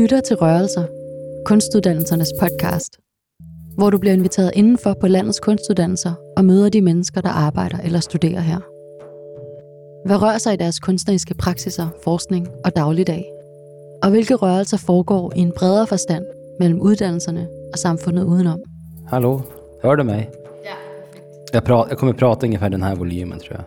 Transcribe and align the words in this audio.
Lytter 0.00 0.20
til 0.20 0.36
Rørelser, 0.36 0.84
kunstuddannelsernes 1.44 2.32
podcast, 2.40 2.98
hvor 3.76 3.90
du 3.90 3.98
bliver 3.98 4.12
inviteret 4.12 4.50
indenfor 4.54 4.96
på 5.00 5.08
landets 5.08 5.40
kunstuddannelser 5.40 6.12
og 6.36 6.44
møder 6.44 6.68
de 6.68 6.80
mennesker, 6.80 7.20
der 7.20 7.28
arbejder 7.28 7.78
eller 7.78 8.00
studerer 8.00 8.40
her. 8.40 8.60
Hvad 10.06 10.22
rører 10.22 10.38
sig 10.38 10.54
i 10.54 10.56
deres 10.56 10.78
kunstneriske 10.78 11.34
praksiser, 11.34 11.88
forskning 12.04 12.48
og 12.64 12.76
dagligdag? 12.76 13.24
Og 14.02 14.10
hvilke 14.10 14.34
rørelser 14.34 14.76
foregår 14.76 15.32
i 15.36 15.40
en 15.40 15.52
bredere 15.56 15.86
forstand 15.86 16.24
mellem 16.60 16.80
uddannelserne 16.80 17.48
og 17.72 17.78
samfundet 17.78 18.24
udenom? 18.24 18.60
Hallå, 19.06 19.40
hör 19.82 19.94
du 19.94 20.04
mig? 20.04 20.30
Ja, 20.64 20.76
jag, 21.52 21.62
pra- 21.68 21.86
jag 21.88 21.98
kommer 21.98 22.14
prata 22.14 22.46
ungefär 22.46 22.68
den 22.68 22.82
här 22.82 22.96
volymen 22.96 23.38
tror 23.38 23.56
jag. 23.56 23.64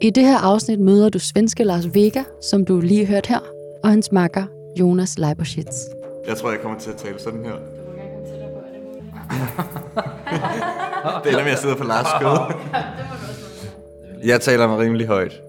I 0.00 0.10
det 0.10 0.24
her 0.24 0.38
afsnit 0.38 0.80
møder 0.80 1.08
du 1.08 1.18
svenske 1.18 1.64
Lars 1.64 1.94
Vega, 1.94 2.22
som 2.40 2.64
du 2.64 2.80
lige 2.80 3.06
hørte 3.06 3.28
her, 3.28 3.40
og 3.82 3.90
hans 3.90 4.12
makker 4.12 4.44
Jonas 4.76 5.18
Leiberschitz. 5.18 5.76
Jeg 6.28 6.36
tror, 6.36 6.50
jeg 6.50 6.60
kommer 6.60 6.78
til 6.78 6.90
at 6.90 6.96
tale 6.96 7.18
sådan 7.18 7.44
her. 7.44 7.54
det 11.24 11.32
er 11.34 11.40
om 11.40 11.46
jeg 11.46 11.58
sidder 11.58 11.76
på 11.76 11.84
Lars 11.84 12.06
skød. 12.20 12.38
Jeg 14.24 14.40
taler 14.40 14.68
mig 14.68 14.78
rimelig 14.78 15.06
højt. 15.06 15.40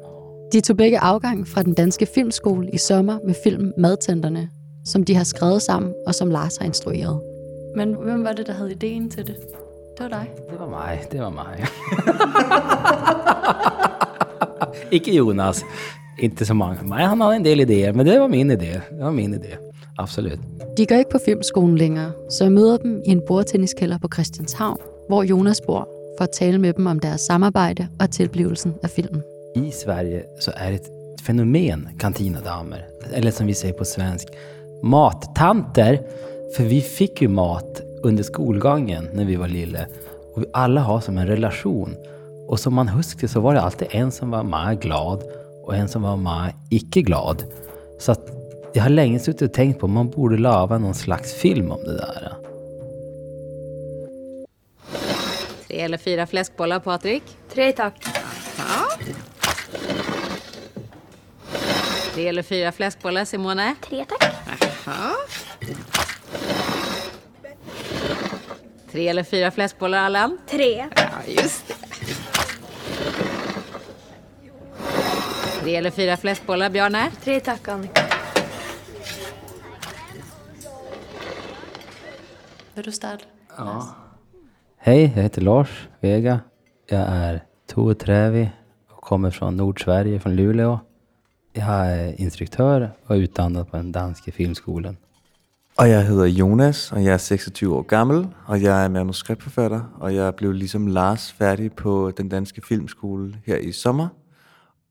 De 0.53 0.61
tog 0.61 0.77
begge 0.77 0.99
afgang 0.99 1.47
fra 1.47 1.63
den 1.63 1.73
danske 1.73 2.05
filmskole 2.05 2.69
i 2.69 2.77
sommer 2.77 3.17
med 3.25 3.35
film 3.43 3.73
Madtenterne, 3.77 4.49
som 4.85 5.03
de 5.03 5.15
har 5.15 5.23
skrevet 5.23 5.61
sammen 5.61 5.93
og 6.07 6.15
som 6.15 6.29
Lars 6.29 6.57
har 6.57 6.65
instrueret. 6.65 7.21
Men 7.75 7.93
hvem 7.93 8.23
var 8.23 8.31
det, 8.31 8.47
der 8.47 8.53
havde 8.53 8.71
ideen 8.71 9.09
til 9.09 9.27
det? 9.27 9.35
Det 9.97 10.03
var 10.03 10.07
dig. 10.07 10.31
Det 10.49 10.59
var 10.59 10.69
mig, 10.69 11.03
det 11.11 11.21
var 11.21 11.29
mig. 11.29 11.65
Ikke 14.95 15.15
Jonas, 15.15 15.65
inte 16.23 16.45
så 16.45 16.53
många. 16.53 16.77
Nej, 16.83 17.05
han 17.05 17.21
hade 17.21 17.35
en 17.35 17.43
del 17.43 17.59
idéer, 17.59 17.93
men 17.93 18.05
det 18.05 18.19
var 18.19 18.27
min 18.27 18.51
idé. 18.51 18.81
Det 18.91 19.03
var 19.03 19.11
min 19.11 19.33
idé, 19.33 19.57
absolut. 19.97 20.39
De 20.77 20.85
går 20.85 20.95
ikke 20.95 21.11
på 21.11 21.19
filmskolen 21.25 21.77
længere, 21.77 22.11
så 22.29 22.43
jeg 22.43 22.51
møder 22.51 22.77
dem 22.77 23.01
i 23.05 23.11
en 23.11 23.21
bordtenniskælder 23.27 23.97
på 23.97 24.07
Christianshavn, 24.13 24.77
hvor 25.07 25.23
Jonas 25.23 25.61
bor, 25.61 25.87
for 26.17 26.23
at 26.23 26.29
tale 26.39 26.57
med 26.57 26.73
dem 26.73 26.87
om 26.87 26.99
deres 26.99 27.21
samarbejde 27.21 27.87
og 27.99 28.11
tilblivelsen 28.11 28.73
af 28.83 28.89
filmen. 28.89 29.21
I 29.55 29.71
Sverige 29.71 30.23
så 30.39 30.51
är 30.55 30.71
det 30.71 30.75
ett 30.75 30.89
fenomen, 31.21 31.87
kantinadamer. 31.99 32.85
Eller 33.13 33.31
som 33.31 33.47
vi 33.47 33.53
säger 33.53 33.73
på 33.73 33.85
svensk, 33.85 34.27
mattanter. 34.83 35.99
För 36.55 36.63
vi 36.63 36.81
fick 36.81 37.21
ju 37.21 37.27
mat 37.27 37.81
under 38.03 38.23
skolgången 38.23 39.09
när 39.13 39.25
vi 39.25 39.35
var 39.35 39.47
lille. 39.47 39.87
Och 40.35 40.41
vi 40.41 40.45
alla 40.53 40.81
har 40.81 40.99
som 40.99 41.17
en 41.17 41.27
relation. 41.27 41.95
Och 42.47 42.59
som 42.59 42.73
man 42.73 42.87
huskade 42.87 43.27
så 43.27 43.39
var 43.39 43.53
det 43.53 43.61
alltid 43.61 43.87
en 43.91 44.11
som 44.11 44.31
var 44.31 44.43
mer 44.43 44.73
glad 44.73 45.23
och 45.63 45.75
en 45.75 45.89
som 45.89 46.01
var 46.01 46.17
mer 46.17 46.53
icke 46.69 47.01
glad. 47.01 47.43
Så 47.99 48.11
att 48.11 48.29
jag 48.73 48.83
har 48.83 48.89
länge 48.89 49.19
suttit 49.19 49.41
och 49.41 49.53
tänkt 49.53 49.79
på 49.79 49.87
man 49.87 50.09
borde 50.09 50.37
lava 50.37 50.77
någon 50.77 50.95
slags 50.95 51.33
film 51.33 51.71
om 51.71 51.83
det 51.83 51.97
där. 51.97 52.33
Tre 55.67 55.79
eller 55.79 55.97
fyra 55.97 56.27
fläskbollar, 56.27 56.79
Patrik? 56.79 57.23
Tre 57.53 57.71
tack. 57.71 58.05
Tre 62.13 62.27
eller 62.27 62.43
fyra 62.43 62.71
fläskbollar, 62.71 63.25
Simone? 63.25 63.75
Tre 63.81 64.05
tack. 64.05 64.33
Tre 68.91 69.07
eller 69.07 69.23
fyra 69.23 69.51
fläskbollar, 69.51 69.97
Allan? 69.97 70.37
Tre. 70.49 70.87
Ja, 70.95 71.03
just 71.27 71.67
det. 71.67 71.73
Tre 75.61 75.75
eller 75.75 75.91
fyra 75.91 76.17
fläskbollar, 76.17 76.69
Bjarne? 76.69 77.11
Tre 77.23 77.39
tack 77.39 77.67
Annika. 77.67 78.01
Du 82.75 82.91
starte? 82.91 83.23
Hej, 84.77 85.13
jag 85.15 85.23
heter 85.23 85.41
Lars 85.41 85.87
Vega. 85.99 86.39
Jag 86.89 86.99
är 87.01 87.43
32 87.67 88.49
och 88.89 89.01
kommer 89.01 89.31
från 89.31 89.57
Nordsverige, 89.57 90.19
från 90.19 90.35
Luleå. 90.35 90.79
Jag 91.53 91.65
är 91.65 92.21
instruktör 92.21 92.91
och 93.05 93.15
är 93.15 93.19
utdannet 93.19 93.71
på 93.71 93.77
den 93.77 93.91
danske 93.91 94.31
filmskolen. 94.31 94.97
Og 95.77 95.89
jeg 95.89 96.05
hedder 96.05 96.25
Jonas, 96.25 96.91
og 96.91 97.03
jeg 97.03 97.13
er 97.13 97.17
26 97.17 97.63
år 97.63 97.81
gammel, 97.81 98.27
og 98.47 98.61
jeg 98.61 98.85
er 98.85 98.89
manuskriptforfatter, 98.89 99.81
og 99.99 100.15
jeg 100.15 100.35
blev 100.35 100.51
ligesom 100.51 100.87
Lars 100.87 101.31
færdig 101.31 101.73
på 101.73 102.11
den 102.17 102.29
danske 102.29 102.61
filmskole 102.61 103.35
her 103.45 103.57
i 103.57 103.71
sommer. 103.71 104.07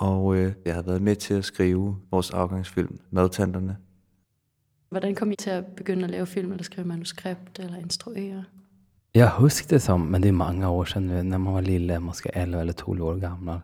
Og 0.00 0.36
øh, 0.36 0.52
jeg 0.64 0.74
har 0.74 0.82
været 0.82 1.02
med 1.02 1.16
til 1.16 1.34
at 1.34 1.44
skrive 1.44 1.96
vores 2.10 2.30
afgangsfilm, 2.30 2.98
Madtanterne. 3.10 3.76
Hvordan 4.88 5.14
kom 5.14 5.32
I 5.32 5.36
til 5.36 5.50
at 5.50 5.66
begynde 5.66 6.04
at 6.04 6.10
lave 6.10 6.26
film, 6.26 6.50
eller 6.50 6.64
skrive 6.64 6.86
manuskript, 6.86 7.58
eller 7.58 7.76
instruere? 7.76 8.44
Jag 9.14 9.30
huskar 9.30 9.68
det 9.68 9.82
som, 9.82 10.00
men 10.00 10.22
det 10.22 10.28
är 10.28 10.32
många 10.32 10.70
år 10.70 10.84
sedan 10.84 11.06
nu, 11.06 11.22
när 11.22 11.38
man 11.38 11.54
var 11.54 11.62
lille, 11.62 12.00
man 12.00 12.14
ska 12.14 12.28
11 12.28 12.60
eller 12.60 12.72
12 12.72 13.02
år 13.02 13.16
gammal. 13.16 13.60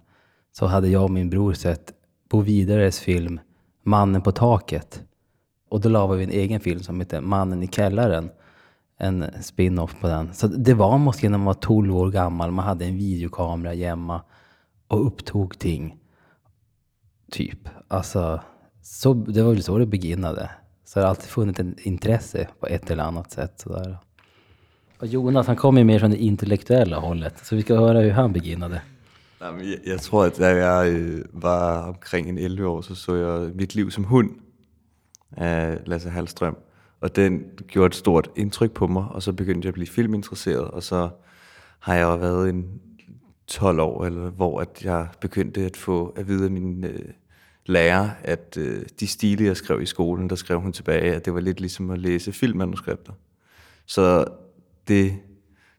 Så 0.52 0.66
hade 0.66 0.88
jag 0.88 1.04
och 1.04 1.10
min 1.10 1.30
bror 1.30 1.52
sett 1.52 1.92
Bo 2.30 2.40
Wideres 2.40 3.00
film 3.00 3.40
Mannen 3.82 4.22
på 4.22 4.32
taket. 4.32 5.02
Och 5.68 5.80
då 5.80 5.88
la 5.88 6.06
vi 6.06 6.24
en 6.24 6.30
egen 6.30 6.60
film 6.60 6.80
som 6.82 7.00
heter 7.00 7.20
Mannen 7.20 7.62
i 7.62 7.68
källaren. 7.68 8.30
En 8.98 9.24
spin-off 9.42 10.00
på 10.00 10.08
den. 10.08 10.34
Så 10.34 10.46
det 10.46 10.74
var 10.74 10.98
måske 10.98 11.28
när 11.28 11.38
man 11.38 11.46
var 11.46 11.54
12 11.54 11.96
år 11.96 12.10
gammal, 12.10 12.50
man 12.50 12.64
hade 12.64 12.84
en 12.84 12.96
videokamera 12.96 13.72
hemma 13.72 14.20
och 14.88 15.06
upptog 15.06 15.58
ting. 15.58 15.96
Typ. 17.30 17.68
Alltså, 17.88 18.40
så, 18.82 19.14
det 19.14 19.42
var 19.42 19.52
väl 19.52 19.62
så 19.62 19.78
det 19.78 19.86
beginnade. 19.86 20.50
Så 20.84 20.98
det 20.98 21.04
har 21.04 21.10
alltid 21.10 21.28
funnits 21.28 21.60
ett 21.60 21.86
intresse 21.86 22.48
på 22.60 22.66
ett 22.66 22.90
eller 22.90 23.02
annat 23.02 23.32
sätt. 23.32 23.60
Sådär. 23.60 23.98
Och 24.98 25.06
Jonas, 25.06 25.46
han 25.46 25.56
kommer 25.56 25.80
ju 25.80 25.84
mer 25.84 25.98
från 25.98 26.10
det 26.10 26.16
intellektuella 26.16 26.98
hållet. 26.98 27.46
Så 27.46 27.56
vi 27.56 27.62
ska 27.62 27.76
höra 27.76 28.00
hur 28.00 28.10
han 28.10 28.32
beginnade. 28.32 28.80
Jamen, 29.40 29.68
jeg, 29.68 29.78
jeg 29.86 30.00
tror, 30.00 30.24
at 30.24 30.38
da 30.38 30.48
jeg 30.48 30.92
øh, 30.92 31.18
eh, 31.18 31.24
var 31.32 31.82
omkring 31.88 32.28
en 32.28 32.38
11 32.38 32.66
år, 32.66 32.80
så 32.80 32.94
så 32.94 33.14
jeg 33.14 33.54
Mit 33.54 33.74
liv 33.74 33.90
som 33.90 34.04
hund 34.04 34.30
af 35.36 35.78
Lasse 35.86 36.10
Hallstrøm. 36.10 36.56
Og 37.00 37.16
den 37.16 37.44
gjorde 37.68 37.86
et 37.86 37.94
stort 37.94 38.30
indtryk 38.36 38.72
på 38.72 38.86
mig, 38.86 39.04
og 39.10 39.22
så 39.22 39.32
begyndte 39.32 39.66
jeg 39.66 39.68
at 39.68 39.74
blive 39.74 39.86
filminteresseret, 39.86 40.64
og 40.64 40.82
så 40.82 41.08
har 41.78 41.94
jeg 41.94 42.02
jo 42.02 42.16
været 42.16 42.48
en 42.48 42.80
12 43.48 43.80
år, 43.80 44.04
eller 44.04 44.30
hvor 44.30 44.60
at 44.60 44.84
jeg 44.84 45.08
begyndte 45.20 45.64
at 45.64 45.76
få 45.76 46.06
at 46.16 46.28
vide 46.28 46.44
af 46.44 46.50
min 46.50 46.84
øh, 46.84 47.12
lærer, 47.66 48.10
at 48.22 48.56
øh, 48.58 48.82
de 49.00 49.06
stile, 49.06 49.44
jeg 49.44 49.56
skrev 49.56 49.82
i 49.82 49.86
skolen, 49.86 50.30
der 50.30 50.36
skrev 50.36 50.60
hun 50.60 50.72
tilbage, 50.72 51.14
at 51.14 51.24
det 51.24 51.34
var 51.34 51.40
lidt 51.40 51.60
ligesom 51.60 51.90
at 51.90 51.98
læse 51.98 52.32
filmmanuskripter. 52.32 53.12
Så 53.86 54.24
det 54.88 55.18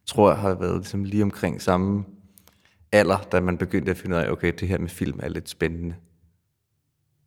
tror 0.05 0.29
jeg 0.29 0.39
har 0.39 0.55
været 0.55 0.77
ligesom 0.77 1.03
lige 1.03 1.23
omkring 1.23 1.61
samme 1.61 2.03
alder, 2.91 3.17
da 3.31 3.39
man 3.39 3.57
begyndte 3.57 3.91
at 3.91 3.97
finde 3.97 4.15
ud 4.15 4.21
af, 4.21 4.31
okay, 4.31 4.53
det 4.59 4.67
her 4.67 4.77
med 4.77 4.89
film 4.89 5.19
er 5.23 5.29
lidt 5.29 5.49
spændende. 5.49 5.95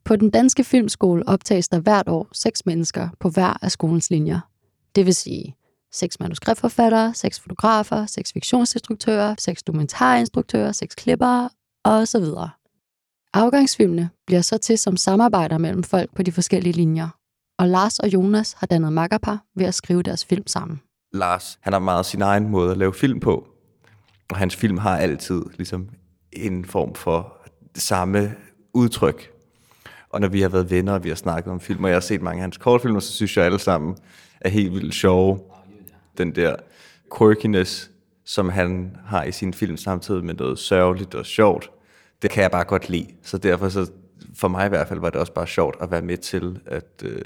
På 0.03 0.15
den 0.15 0.29
danske 0.29 0.63
filmskole 0.63 1.27
optages 1.27 1.67
der 1.67 1.79
hvert 1.79 2.09
år 2.09 2.27
seks 2.33 2.65
mennesker 2.65 3.09
på 3.19 3.29
hver 3.29 3.63
af 3.63 3.71
skolens 3.71 4.09
linjer. 4.09 4.39
Det 4.95 5.05
vil 5.05 5.15
sige 5.15 5.55
seks 5.93 6.19
manuskriptforfattere, 6.19 7.13
seks 7.13 7.39
fotografer, 7.39 8.05
seks 8.05 8.33
fiktionsinstruktører, 8.33 9.35
seks 9.39 9.63
dokumentarinstruktører, 9.63 10.71
seks 10.71 10.95
klippere 10.95 11.49
osv. 11.83 12.25
Afgangsfilmene 13.33 14.09
bliver 14.27 14.41
så 14.41 14.57
til 14.57 14.77
som 14.77 14.97
samarbejder 14.97 15.57
mellem 15.57 15.83
folk 15.83 16.15
på 16.15 16.23
de 16.23 16.31
forskellige 16.31 16.73
linjer, 16.73 17.09
og 17.59 17.67
Lars 17.67 17.99
og 17.99 18.13
Jonas 18.13 18.53
har 18.53 18.67
dannet 18.67 18.93
makkerpar 18.93 19.43
ved 19.55 19.65
at 19.65 19.73
skrive 19.73 20.03
deres 20.03 20.25
film 20.25 20.47
sammen. 20.47 20.81
Lars, 21.13 21.59
han 21.61 21.73
har 21.73 21.79
meget 21.79 22.05
sin 22.05 22.21
egen 22.21 22.49
måde 22.49 22.71
at 22.71 22.77
lave 22.77 22.93
film 22.93 23.19
på, 23.19 23.47
og 24.31 24.37
hans 24.37 24.55
film 24.55 24.77
har 24.77 24.97
altid 24.97 25.41
ligesom 25.57 25.89
en 26.31 26.65
form 26.65 26.95
for 26.95 27.37
samme 27.75 28.35
udtryk. 28.73 29.31
Og 30.09 30.21
når 30.21 30.27
vi 30.27 30.41
har 30.41 30.49
været 30.49 30.71
venner, 30.71 30.93
og 30.93 31.03
vi 31.03 31.09
har 31.09 31.15
snakket 31.15 31.51
om 31.51 31.59
film, 31.59 31.83
og 31.83 31.89
jeg 31.89 31.95
har 31.95 32.01
set 32.01 32.21
mange 32.21 32.39
af 32.39 32.41
hans 32.41 32.57
kortfilmer, 32.57 32.99
så 32.99 33.11
synes 33.11 33.37
jeg 33.37 33.45
alle 33.45 33.59
sammen 33.59 33.97
er 34.41 34.49
helt 34.49 34.73
vildt 34.73 34.95
sjove. 34.95 35.39
Den 36.17 36.35
der 36.35 36.55
quirkiness, 37.17 37.91
som 38.25 38.49
han 38.49 38.97
har 39.05 39.23
i 39.23 39.31
sin 39.31 39.53
film, 39.53 39.77
samtidig 39.77 40.25
med 40.25 40.33
noget 40.33 40.59
sørgeligt 40.59 41.15
og 41.15 41.25
sjovt, 41.25 41.71
det 42.21 42.29
kan 42.29 42.43
jeg 42.43 42.51
bare 42.51 42.63
godt 42.63 42.89
lide. 42.89 43.07
Så 43.23 43.37
derfor, 43.37 43.69
så, 43.69 43.91
for 44.35 44.47
mig 44.47 44.65
i 44.65 44.69
hvert 44.69 44.87
fald, 44.87 44.99
var 44.99 45.09
det 45.09 45.19
også 45.19 45.33
bare 45.33 45.47
sjovt 45.47 45.75
at 45.81 45.91
være 45.91 46.01
med 46.01 46.17
til 46.17 46.59
at 46.65 47.03
øh, 47.03 47.21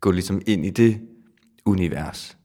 gå 0.00 0.10
ligesom 0.10 0.42
ind 0.46 0.66
i 0.66 0.70
det 0.70 1.00
univers. 1.64 2.36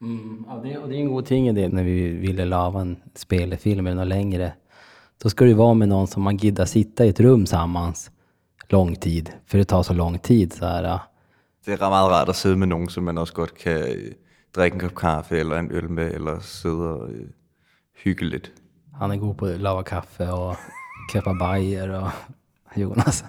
Ja, 0.00 0.60
det, 0.62 0.78
och 0.78 0.88
det 0.88 0.96
är 0.96 1.00
en 1.00 1.08
god 1.08 1.22
ting 1.22 1.48
i 1.48 1.52
det 1.52 1.68
när 1.68 1.82
vi 1.82 2.08
ville 2.08 2.44
lava 2.44 2.80
en 2.80 2.96
spelfilm 3.14 3.86
eller 3.86 3.96
något 3.96 4.08
längre. 4.08 4.52
Då 5.22 5.30
ska 5.30 5.44
det 5.44 5.54
vara 5.54 5.74
med 5.74 5.88
någon 5.88 6.06
som 6.06 6.22
man 6.22 6.36
giddar 6.36 6.64
sitta 6.64 7.04
i 7.04 7.08
ett 7.08 7.20
rum 7.20 7.40
tillsammans 7.40 8.10
lång 8.68 8.96
tid. 8.96 9.30
För 9.46 9.58
det 9.58 9.64
tar 9.64 9.82
så 9.82 9.94
lång 9.94 10.18
tid. 10.18 10.52
Så 10.52 10.64
här. 10.64 11.00
Det 11.64 11.72
er 11.72 11.88
meget 11.88 12.10
rart 12.10 12.28
at 12.28 12.36
sidde 12.36 12.56
med 12.56 12.68
nogen, 12.68 12.88
som 12.88 13.04
man 13.04 13.18
også 13.18 13.34
godt 13.34 13.54
kan 13.54 13.78
øh, 13.78 14.12
drikke 14.56 14.74
en 14.74 14.80
kop 14.80 14.94
kaffe 14.94 15.38
eller 15.38 15.58
en 15.58 15.72
øl 15.72 15.90
med, 15.90 16.14
eller 16.14 16.40
sidde 16.40 16.94
og 16.94 17.10
øh, 17.10 17.26
hygge 18.04 18.28
lidt. 18.28 18.52
Han 18.94 19.10
er 19.10 19.16
god 19.16 19.34
på 19.34 19.82
kaffe 19.82 20.32
og 20.32 20.56
kapabajer 21.12 21.98
og 21.98 22.10
Jonas. 22.76 23.24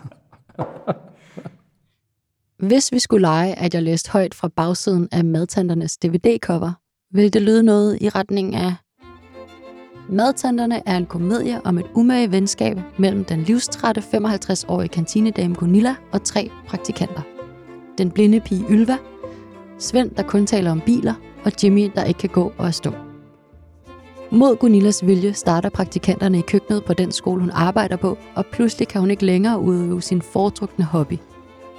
Hvis 2.57 2.91
vi 2.91 2.99
skulle 2.99 3.21
lege, 3.21 3.59
at 3.59 3.73
jeg 3.73 3.83
læste 3.83 4.11
højt 4.11 4.33
fra 4.33 4.47
bagsiden 4.47 5.09
af 5.11 5.25
Madtanternes 5.25 5.97
DVD-cover, 5.97 6.71
ville 7.11 7.29
det 7.29 7.41
lyde 7.41 7.63
noget 7.63 7.97
i 8.01 8.09
retning 8.09 8.55
af 8.55 8.75
Madtanterne 10.11 10.81
er 10.85 10.97
en 10.97 11.05
komedie 11.05 11.61
om 11.65 11.77
et 11.77 11.85
umage 11.95 12.31
venskab 12.31 12.77
mellem 12.97 13.25
den 13.25 13.43
livstrætte 13.43 14.01
55-årige 14.01 14.89
kantinedame 14.89 15.55
Gunilla 15.55 15.95
og 16.11 16.23
tre 16.23 16.49
praktikanter. 16.67 17.21
Den 17.97 18.11
blinde 18.11 18.39
pige 18.39 18.65
Ylva, 18.69 18.97
Svend, 19.79 20.11
der 20.11 20.23
kun 20.23 20.45
taler 20.45 20.71
om 20.71 20.81
biler, 20.81 21.13
og 21.45 21.51
Jimmy, 21.63 21.91
der 21.95 22.03
ikke 22.03 22.17
kan 22.17 22.29
gå 22.29 22.53
og 22.57 22.73
stå. 22.73 22.91
Mod 24.31 24.55
Gunillas 24.55 25.05
vilje 25.05 25.33
starter 25.33 25.69
praktikanterne 25.69 26.39
i 26.39 26.41
køkkenet 26.41 26.85
på 26.85 26.93
den 26.93 27.11
skole, 27.11 27.41
hun 27.41 27.51
arbejder 27.51 27.95
på, 27.95 28.17
og 28.35 28.45
pludselig 28.45 28.87
kan 28.87 29.01
hun 29.01 29.11
ikke 29.11 29.25
længere 29.25 29.59
udøve 29.59 30.01
sin 30.01 30.21
foretrukne 30.21 30.85
hobby, 30.85 31.17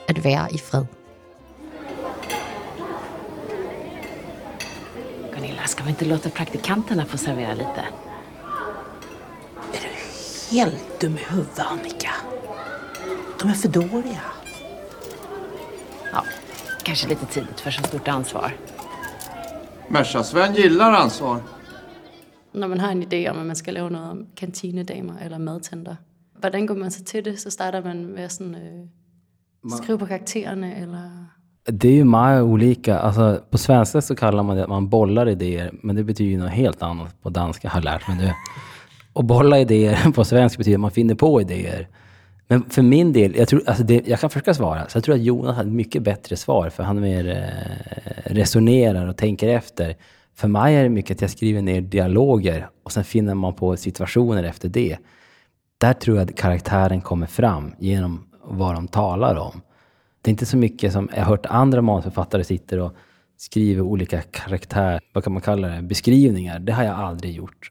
at 0.08 0.25
være 0.25 0.52
i 0.52 0.58
fred. 0.58 0.85
Gunilla, 5.35 5.67
ska 5.67 5.85
vi 5.85 5.91
inte 5.91 6.05
låta 6.05 6.31
praktikanterna 6.31 7.05
få 7.05 7.17
servera 7.17 7.55
lite? 7.55 7.85
Helt 10.50 11.00
dum 11.03 11.14
i 11.14 11.25
huvudet, 11.31 11.58
Annika. 11.58 12.11
De 13.41 13.49
är 13.49 13.55
för 13.55 13.69
dåliga. 13.69 14.23
Ja, 16.12 16.25
kanske 16.85 17.09
lite 17.09 17.27
tidigt 17.27 17.61
för 17.61 17.71
så 17.71 17.82
stort 17.82 18.09
ansvar. 18.09 18.53
Merca-Sven 19.88 20.55
gillar 20.55 20.93
ansvar. 20.93 21.41
Når 22.53 22.69
man 22.69 22.81
har 22.81 22.91
en 22.91 23.03
idé 23.03 23.31
om, 23.31 23.38
at 23.38 23.47
man 23.47 23.56
skal 23.56 23.75
lave 23.75 23.91
noget 23.91 24.11
om 24.11 24.27
kantinedamer 24.37 25.15
eller 25.25 25.38
madtanter, 25.38 25.97
hvordan 26.41 26.67
går 26.67 26.75
man 26.75 26.91
så 26.91 27.05
til 27.05 27.25
det? 27.25 27.41
Så 27.41 27.50
starter 27.50 27.85
man 27.85 28.06
med 28.06 28.23
at 28.25 28.32
sådan, 28.32 28.55
øh, 28.55 28.87
skrive 29.82 29.99
på 29.99 30.06
karaktererne, 30.06 30.77
eller... 30.77 31.27
Det 31.67 31.88
är 31.88 31.94
ju 31.94 32.05
många 32.05 32.43
olika, 32.43 32.99
alltså 32.99 33.41
på 33.50 33.59
svenska 33.59 34.00
så 34.00 34.15
kallar 34.15 34.43
man 34.43 34.56
det 34.56 34.62
att 34.62 34.69
man 34.69 34.88
bollar 34.88 35.29
idéer, 35.29 35.71
men 35.82 35.97
det 35.97 36.05
betyder 36.05 36.31
ju 36.31 36.38
något 36.38 36.50
helt 36.50 36.82
annat 36.82 37.23
på 37.23 37.31
danska 37.31 37.69
har 37.69 37.81
jag 37.81 37.85
lärt 37.85 38.09
mig 38.09 38.17
nu. 38.17 38.32
Och 39.12 39.25
bolla 39.25 39.59
idéer 39.59 40.12
på 40.15 40.25
svenska 40.25 40.59
betyder 40.59 40.77
att 40.77 40.81
man 40.81 40.91
finner 40.91 41.15
på 41.15 41.41
idéer. 41.41 41.88
Men 42.50 42.70
för 42.70 42.82
min 42.82 43.12
del, 43.12 43.37
jag, 43.37 43.49
tror, 43.49 43.62
alltså 43.67 43.85
det, 43.85 44.08
jag 44.08 44.20
kan 44.20 44.31
försöka 44.31 44.55
svara, 44.55 44.88
så 44.88 44.97
jag 44.97 45.05
tror 45.05 45.14
att 45.14 45.23
Jonas 45.23 45.56
hade 45.56 45.70
mycket 45.70 46.02
bättre 46.02 46.37
svar, 46.37 46.70
för 46.70 46.82
han 46.82 47.00
mer 47.00 47.29
eh, 47.29 48.32
resonerar 48.32 49.08
och 49.08 49.17
tänker 49.17 49.49
efter. 49.49 49.97
För 50.35 50.49
mig 50.49 50.76
är 50.76 50.82
det 50.82 50.88
mycket 50.88 51.17
att 51.17 51.20
jag 51.20 51.31
skriver 51.31 51.62
ner 51.62 51.81
dialoger 51.81 52.69
och 52.82 52.93
sen 52.93 53.05
finner 53.05 53.35
man 53.35 53.55
på 53.55 53.76
situationer 53.76 54.44
efter 54.44 54.69
det. 54.69 54.97
Där 55.79 55.93
tror 55.93 56.17
jag 56.17 56.31
att 56.31 56.37
karaktären 56.37 57.00
kommer 57.00 57.26
fram 57.26 57.75
genom 57.79 58.26
vad 58.44 58.75
de 58.75 58.88
talar 58.88 59.37
om. 59.37 59.62
Det 60.23 60.29
är 60.29 60.32
inte 60.32 60.46
så 60.46 60.56
mycket 60.56 60.93
som 60.93 61.08
jag 61.12 61.20
har 61.20 61.31
hört 61.31 61.46
andra 61.46 61.82
manusförfattare 61.82 62.44
sitter 62.44 62.79
och 62.79 62.93
skriver 63.37 63.82
olika 63.82 64.23
karaktär, 64.23 65.00
vad 65.12 65.25
kan 65.25 65.32
man 65.32 65.43
kalla 65.43 65.69
det, 65.69 65.82
beskrivningar. 65.82 66.58
Det 66.58 66.73
har 66.73 66.85
jag 66.85 66.94
aldrig 66.94 67.32
gjort. 67.32 67.70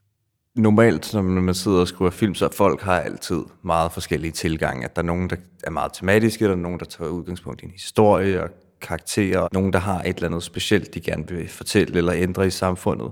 Normalt, 0.60 1.14
når 1.14 1.22
man 1.22 1.54
sidder 1.54 1.80
og 1.80 1.88
skriver 1.88 2.12
film, 2.12 2.36
så 2.36 2.50
folk 2.54 2.82
har 2.82 3.00
altid 3.00 3.44
meget 3.62 3.92
forskellige 3.92 4.32
tilgange. 4.32 4.86
At 4.86 4.96
der 4.96 5.02
er 5.02 5.06
nogen, 5.06 5.30
der 5.30 5.36
er 5.64 5.70
meget 5.72 5.94
tematiske, 5.94 6.46
der 6.46 6.52
er 6.52 6.56
nogen, 6.56 6.80
der 6.80 6.86
tager 6.86 7.10
udgangspunkt 7.10 7.62
i 7.62 7.66
en 7.66 7.72
historie 7.72 8.44
og 8.44 8.50
karakterer, 8.82 9.48
nogen, 9.52 9.74
der 9.74 9.80
har 9.80 10.02
et 10.02 10.16
eller 10.16 10.28
andet 10.28 10.44
specielt, 10.44 10.94
de 10.94 11.00
gerne 11.00 11.28
vil 11.28 11.50
fortælle 11.50 11.98
eller 11.98 12.14
ændre 12.16 12.48
i 12.48 12.50
samfundet. 12.50 13.12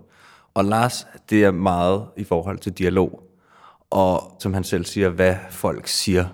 Og 0.54 0.66
Lars, 0.66 1.08
det 1.30 1.44
er 1.44 1.52
meget 1.52 2.06
i 2.18 2.24
forhold 2.24 2.58
til 2.60 2.72
dialog, 2.72 3.24
og 3.90 4.38
som 4.40 4.54
han 4.54 4.64
selv 4.64 4.86
siger, 4.86 5.10
hvad 5.10 5.36
folk 5.50 5.88
siger. 5.88 6.26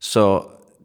Så 0.00 0.42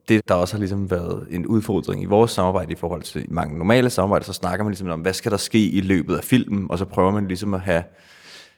det, 0.10 0.28
der 0.28 0.36
også 0.36 0.54
har 0.54 0.60
ligesom 0.60 0.92
været 0.92 1.28
en 1.30 1.45
udfordring 1.45 2.04
i 2.04 2.06
vores 2.06 2.31
samarbejde 2.31 2.72
i 2.72 2.75
forhold 2.75 3.01
til 3.01 3.25
mange 3.30 3.57
normale 3.57 3.89
samarbejder, 3.89 4.25
så 4.25 4.33
snakker 4.33 4.63
man 4.63 4.72
ligesom 4.72 4.89
om, 4.89 5.01
hvad 5.01 5.13
skal 5.13 5.31
der 5.31 5.38
ske 5.38 5.69
i 5.69 5.81
løbet 5.81 6.18
af 6.18 6.24
filmen, 6.24 6.72
og 6.72 6.78
så 6.78 6.86
prøver 6.86 7.12
man 7.12 7.28
ligesom 7.28 7.54
at 7.54 7.62
have 7.62 7.83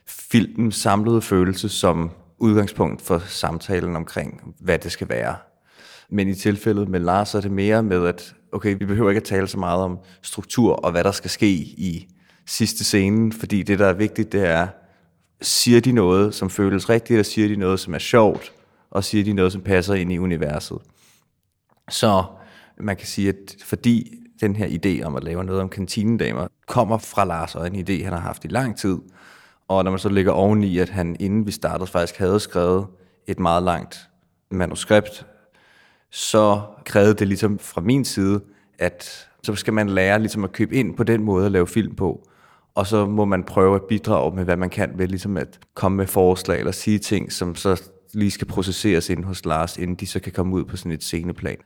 filmens 0.06 0.76
samlede 0.76 1.22
følelse 1.22 1.68
som 1.68 2.10
udgangspunkt 2.38 3.02
for 3.02 3.18
samtalen 3.18 3.96
omkring, 3.96 4.54
hvad 4.60 4.78
det 4.78 4.92
skal 4.92 5.08
være. 5.08 5.36
Men 6.10 6.28
i 6.28 6.34
tilfældet 6.34 6.88
med 6.88 7.00
Lars, 7.00 7.34
er 7.34 7.40
det 7.40 7.50
mere 7.50 7.82
med, 7.82 8.06
at 8.06 8.34
okay, 8.52 8.76
vi 8.78 8.86
behøver 8.86 9.10
ikke 9.10 9.20
at 9.20 9.24
tale 9.24 9.48
så 9.48 9.58
meget 9.58 9.82
om 9.82 9.98
struktur 10.22 10.72
og 10.72 10.90
hvad 10.90 11.04
der 11.04 11.12
skal 11.12 11.30
ske 11.30 11.50
i 11.52 12.08
sidste 12.46 12.84
scenen, 12.84 13.32
fordi 13.32 13.62
det, 13.62 13.78
der 13.78 13.86
er 13.86 13.92
vigtigt, 13.92 14.32
det 14.32 14.46
er, 14.46 14.66
siger 15.42 15.80
de 15.80 15.92
noget, 15.92 16.34
som 16.34 16.50
føles 16.50 16.90
rigtigt, 16.90 17.10
eller 17.10 17.24
siger 17.24 17.48
de 17.48 17.56
noget, 17.56 17.80
som 17.80 17.94
er 17.94 17.98
sjovt, 17.98 18.52
og 18.90 19.04
siger 19.04 19.24
de 19.24 19.32
noget, 19.32 19.52
som 19.52 19.60
passer 19.60 19.94
ind 19.94 20.12
i 20.12 20.18
universet. 20.18 20.78
Så 21.90 22.24
man 22.80 22.96
kan 22.96 23.06
sige, 23.06 23.28
at 23.28 23.56
fordi 23.64 24.12
den 24.40 24.56
her 24.56 24.66
idé 24.66 25.04
om 25.04 25.16
at 25.16 25.24
lave 25.24 25.44
noget 25.44 25.62
om 25.62 25.68
kantinedamer 25.68 26.46
kommer 26.66 26.98
fra 26.98 27.24
Lars, 27.24 27.54
og 27.54 27.66
en 27.66 27.88
idé, 27.88 28.04
han 28.04 28.12
har 28.12 28.20
haft 28.20 28.44
i 28.44 28.48
lang 28.48 28.78
tid, 28.78 28.98
og 29.68 29.84
når 29.84 29.90
man 29.90 29.98
så 29.98 30.08
ligger 30.08 30.32
oveni, 30.32 30.78
at 30.78 30.88
han 30.88 31.16
inden 31.20 31.46
vi 31.46 31.50
startede 31.52 31.86
faktisk 31.86 32.18
havde 32.18 32.40
skrevet 32.40 32.86
et 33.26 33.40
meget 33.40 33.62
langt 33.62 34.08
manuskript, 34.50 35.26
så 36.10 36.60
krævede 36.84 37.14
det 37.14 37.28
ligesom 37.28 37.58
fra 37.58 37.80
min 37.80 38.04
side, 38.04 38.40
at 38.78 39.28
så 39.42 39.54
skal 39.54 39.72
man 39.72 39.88
lære 39.88 40.18
ligesom 40.18 40.44
at 40.44 40.52
købe 40.52 40.74
ind 40.74 40.96
på 40.96 41.04
den 41.04 41.22
måde 41.22 41.46
at 41.46 41.52
lave 41.52 41.66
film 41.66 41.94
på. 41.94 42.28
Og 42.74 42.86
så 42.86 43.06
må 43.06 43.24
man 43.24 43.44
prøve 43.44 43.74
at 43.74 43.82
bidrage 43.88 44.36
med, 44.36 44.44
hvad 44.44 44.56
man 44.56 44.70
kan 44.70 44.92
ved 44.96 45.08
ligesom 45.08 45.36
at 45.36 45.58
komme 45.74 45.96
med 45.96 46.06
forslag 46.06 46.58
eller 46.58 46.72
sige 46.72 46.98
ting, 46.98 47.32
som 47.32 47.54
så 47.54 47.82
lige 48.12 48.30
skal 48.30 48.46
processeres 48.46 49.10
ind 49.10 49.24
hos 49.24 49.44
Lars, 49.44 49.78
inden 49.78 49.96
de 49.96 50.06
så 50.06 50.20
kan 50.20 50.32
komme 50.32 50.54
ud 50.54 50.64
på 50.64 50.76
sådan 50.76 50.92
et 50.92 51.02
sceneplan. 51.02 51.56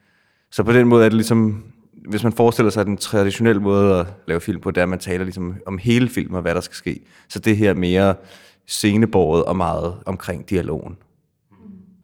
Så 0.51 0.63
på 0.63 0.73
den 0.73 0.89
måde 0.89 1.05
er 1.05 1.09
det 1.09 1.17
ligesom, 1.17 1.65
hvis 2.09 2.23
man 2.23 2.33
forestiller 2.33 2.71
sig 2.71 2.87
den 2.87 2.97
traditionelle 2.97 3.63
måde 3.63 4.01
at 4.01 4.07
lave 4.29 4.41
film 4.41 4.61
på, 4.61 4.71
det 4.71 4.79
er, 4.79 4.83
at 4.83 4.89
man 4.89 4.99
taler 4.99 5.25
ligesom 5.25 5.57
om 5.67 5.79
hele 5.79 6.09
filmen 6.09 6.37
og 6.37 6.43
hvad 6.43 6.55
der 6.55 6.61
skal 6.61 6.75
ske. 6.75 7.01
Så 7.29 7.39
det 7.39 7.57
her 7.57 7.75
mere 7.75 8.15
scenebordet 8.67 9.45
og 9.45 9.57
meget 9.57 9.95
omkring 10.07 10.51
dialogen. 10.51 10.97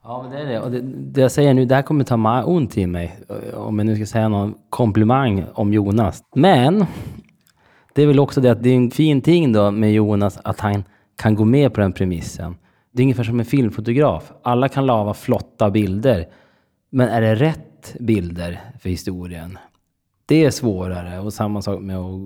Ja, 0.05 0.23
men 0.23 0.33
det 0.33 0.39
är 0.39 0.45
det. 0.45 0.61
Och 0.61 0.71
det, 0.71 0.81
det 1.15 1.21
jag 1.21 1.33
säger 1.33 1.55
nu, 1.55 1.65
det 1.65 1.75
här 1.75 1.83
kommer 1.83 2.05
ta 2.05 2.17
mig 2.17 2.45
ont 2.45 2.79
i 2.79 2.87
mig. 2.87 3.19
Øh, 3.31 3.67
om 3.67 3.79
jag 3.79 3.87
nu 3.87 3.97
ska 3.97 4.07
säga 4.07 4.29
någon 4.29 4.55
komplimang 4.71 5.45
om 5.55 5.73
Jonas. 5.73 6.23
Men 6.35 6.87
det 7.95 8.03
är 8.03 8.07
väl 8.07 8.21
också 8.21 8.41
det 8.41 8.51
att 8.51 8.63
det 8.63 8.71
är 8.71 8.77
en 8.77 8.91
fin 8.91 9.23
ting 9.23 9.53
då 9.53 9.71
med 9.71 9.93
Jonas 9.93 10.39
att 10.45 10.61
han 10.61 10.85
kan 11.19 11.35
gå 11.35 11.45
med 11.45 11.75
på 11.75 11.81
den 11.81 11.93
premissen. 11.93 12.57
Det 12.93 13.03
är 13.03 13.05
ungefär 13.05 13.25
som 13.25 13.41
en 13.41 13.47
filmfotograf. 13.47 14.33
Alla 14.43 14.69
kan 14.69 14.87
lava 14.87 15.15
flotta 15.15 15.71
bilder. 15.71 16.27
Men 16.91 17.09
är 17.09 17.21
det 17.21 17.35
rätt 17.35 17.97
bilder 18.01 18.61
för 18.81 18.89
historien? 18.89 19.59
Det 20.27 20.45
är 20.45 20.51
svårare. 20.51 21.21
Och 21.21 21.33
samma 21.33 21.63
sak 21.63 21.81
med 21.81 21.97
att 21.97 22.21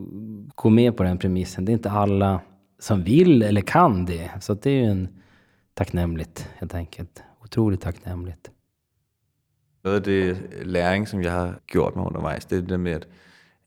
gå 0.54 0.70
med 0.70 0.96
på 0.96 1.02
den 1.02 1.18
premissen. 1.18 1.64
Det 1.64 1.72
är 1.72 1.74
inte 1.74 1.90
alla 1.90 2.40
som 2.78 3.02
vill 3.02 3.42
eller 3.42 3.60
kan 3.60 4.04
det. 4.04 4.30
Så 4.40 4.54
det 4.54 4.70
är 4.70 4.74
ju 4.74 4.90
en 4.90 5.08
tacknämligt 5.74 6.48
helt 6.54 6.74
enkelt. 6.74 7.22
Otroligt 7.44 7.80
tacknämligt. 7.80 8.50
Noget 9.84 9.96
af 9.96 10.02
det 10.02 10.36
læring, 10.66 11.08
som 11.08 11.22
jeg 11.22 11.32
har 11.32 11.60
gjort 11.72 11.96
mig 11.96 12.06
undervejs, 12.06 12.44
det 12.44 12.58
er 12.58 12.62
det 12.62 12.80
med, 12.80 12.92
at 12.92 13.08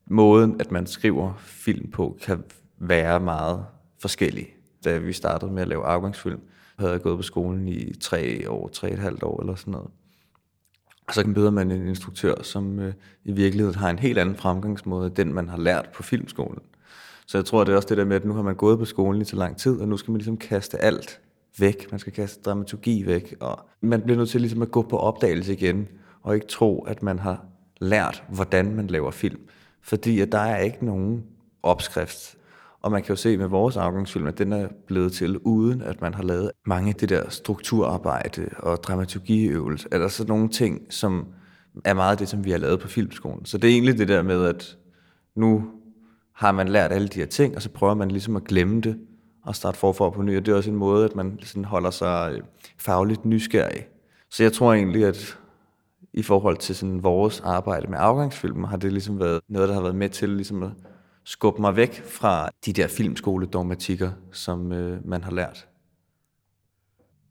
måden, 0.06 0.60
at 0.60 0.70
man 0.70 0.86
skriver 0.86 1.34
film 1.38 1.90
på, 1.90 2.18
kan 2.22 2.44
være 2.78 3.20
meget 3.20 3.64
forskellig. 4.00 4.46
Da 4.84 4.98
vi 4.98 5.12
startede 5.12 5.52
med 5.52 5.62
at 5.62 5.68
lave 5.68 5.84
afgangsfilm, 5.84 6.40
havde 6.78 6.92
jeg 6.92 7.00
gået 7.00 7.16
på 7.16 7.22
skolen 7.22 7.68
i 7.68 7.94
tre 8.00 8.50
år, 8.50 8.68
tre 8.68 8.90
et 8.90 8.98
halvt 8.98 9.22
år 9.22 9.40
eller 9.40 9.54
sådan 9.54 9.72
noget. 9.72 9.90
Og 11.06 11.14
så 11.14 11.24
møder 11.26 11.50
man 11.50 11.70
en 11.70 11.88
instruktør, 11.88 12.42
som 12.42 12.78
øh, 12.78 12.94
i 13.24 13.32
virkeligheden 13.32 13.78
har 13.78 13.90
en 13.90 13.98
helt 13.98 14.18
anden 14.18 14.36
fremgangsmåde, 14.36 15.06
end 15.06 15.14
den 15.14 15.34
man 15.34 15.48
har 15.48 15.58
lært 15.58 15.88
på 15.94 16.02
filmskolen. 16.02 16.60
Så 17.26 17.38
jeg 17.38 17.44
tror, 17.44 17.64
det 17.64 17.72
er 17.72 17.76
også 17.76 17.88
det 17.88 17.96
der 17.96 18.04
med, 18.04 18.16
at 18.16 18.24
nu 18.24 18.34
har 18.34 18.42
man 18.42 18.54
gået 18.54 18.78
på 18.78 18.84
skolen 18.84 19.22
i 19.22 19.24
så 19.24 19.36
lang 19.36 19.56
tid, 19.56 19.80
og 19.80 19.88
nu 19.88 19.96
skal 19.96 20.10
man 20.10 20.18
ligesom 20.18 20.36
kaste 20.36 20.78
alt 20.78 21.20
væk. 21.58 21.90
Man 21.90 22.00
skal 22.00 22.12
kaste 22.12 22.42
dramaturgi 22.42 23.06
væk, 23.06 23.34
og 23.40 23.60
man 23.80 24.02
bliver 24.02 24.16
nødt 24.16 24.30
til 24.30 24.40
ligesom 24.40 24.62
at 24.62 24.70
gå 24.70 24.82
på 24.82 24.98
opdagelse 24.98 25.52
igen, 25.52 25.88
og 26.22 26.34
ikke 26.34 26.46
tro, 26.46 26.82
at 26.82 27.02
man 27.02 27.18
har 27.18 27.44
lært, 27.80 28.24
hvordan 28.28 28.74
man 28.74 28.86
laver 28.86 29.10
film. 29.10 29.40
Fordi 29.82 30.20
at 30.20 30.32
der 30.32 30.38
er 30.38 30.58
ikke 30.58 30.84
nogen 30.84 31.24
opskrift. 31.62 32.36
Og 32.82 32.92
man 32.92 33.02
kan 33.02 33.08
jo 33.08 33.16
se 33.16 33.36
med 33.36 33.46
vores 33.46 33.76
afgangsfilm, 33.76 34.26
at 34.26 34.38
den 34.38 34.52
er 34.52 34.68
blevet 34.86 35.12
til, 35.12 35.38
uden 35.38 35.82
at 35.82 36.00
man 36.00 36.14
har 36.14 36.22
lavet 36.22 36.50
mange 36.66 36.88
af 36.88 36.94
det 36.94 37.08
der 37.08 37.30
strukturarbejde 37.30 38.48
og 38.58 38.82
dramaturgiøvelse, 38.82 39.88
eller 39.92 40.08
sådan 40.08 40.28
nogle 40.28 40.48
ting, 40.48 40.82
som 40.90 41.26
er 41.84 41.94
meget 41.94 42.10
af 42.10 42.18
det, 42.18 42.28
som 42.28 42.44
vi 42.44 42.50
har 42.50 42.58
lavet 42.58 42.80
på 42.80 42.88
filmskolen. 42.88 43.44
Så 43.44 43.58
det 43.58 43.70
er 43.70 43.74
egentlig 43.74 43.98
det 43.98 44.08
der 44.08 44.22
med, 44.22 44.44
at 44.44 44.76
nu 45.34 45.64
har 46.34 46.52
man 46.52 46.68
lært 46.68 46.92
alle 46.92 47.08
de 47.08 47.18
her 47.18 47.26
ting, 47.26 47.56
og 47.56 47.62
så 47.62 47.68
prøver 47.68 47.94
man 47.94 48.10
ligesom 48.10 48.36
at 48.36 48.44
glemme 48.44 48.80
det, 48.80 48.98
og 49.44 49.56
starte 49.56 49.78
forfra 49.78 50.10
på 50.10 50.22
ny, 50.22 50.36
og 50.36 50.46
det 50.46 50.52
er 50.52 50.56
også 50.56 50.70
en 50.70 50.76
måde, 50.76 51.04
at 51.04 51.16
man 51.16 51.38
sådan 51.42 51.64
holder 51.64 51.90
sig 51.90 52.32
øh, 52.32 52.40
fagligt 52.78 53.24
nysgerrig. 53.24 53.86
Så 54.30 54.42
jeg 54.42 54.52
tror 54.52 54.72
egentlig, 54.72 55.04
at 55.04 55.38
i 56.12 56.22
forhold 56.22 56.56
til 56.56 56.74
sådan 56.74 57.02
vores 57.02 57.40
arbejde 57.40 57.86
med 57.86 57.98
afgangsfilmen, 58.00 58.64
har 58.64 58.76
det 58.76 58.92
ligesom 58.92 59.20
været 59.20 59.40
noget, 59.48 59.68
der 59.68 59.74
har 59.74 59.82
været 59.82 59.94
med 59.94 60.08
til 60.08 60.28
ligesom 60.28 60.62
at 60.62 60.70
skubbe 61.24 61.60
mig 61.60 61.76
væk 61.76 62.02
fra 62.04 62.50
de 62.66 62.72
der 62.72 62.88
filmskoledogmatikker, 62.88 64.10
som 64.32 64.72
øh, 64.72 65.06
man 65.08 65.22
har 65.24 65.30
lært. 65.32 65.68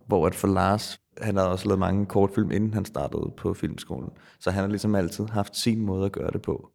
Hvor 0.08 0.28
at 0.28 0.36
for 0.36 0.48
Lars 0.48 0.98
Han 1.22 1.36
har 1.38 1.44
også 1.48 1.68
lavet 1.68 1.80
mange 1.80 2.06
kortfilm, 2.06 2.52
inden 2.52 2.74
han 2.74 2.86
startede 2.86 3.32
på 3.38 3.54
filmskolen. 3.54 4.10
Så 4.40 4.52
han 4.52 4.62
har 4.64 4.70
liksom 4.72 4.96
alltid 4.96 5.26
haft 5.26 5.56
sin 5.56 5.82
måde 5.82 6.06
at 6.06 6.12
gøre 6.12 6.32
det 6.32 6.42
på. 6.42 6.70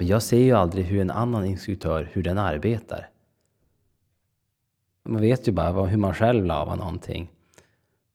Jag 0.00 0.22
ser 0.22 0.44
ju 0.44 0.52
aldrig 0.52 0.84
hur 0.84 1.00
en 1.00 1.10
annan 1.10 1.44
instruktör, 1.44 2.08
hur 2.12 2.22
den 2.22 2.38
arbetar. 2.38 3.08
Man 5.04 5.20
vet 5.22 5.48
ju 5.48 5.52
bara 5.52 5.72
vad- 5.72 5.88
hur 5.88 5.98
man 5.98 6.14
själv 6.14 6.44
lavar 6.44 6.76
någonting. 6.76 7.30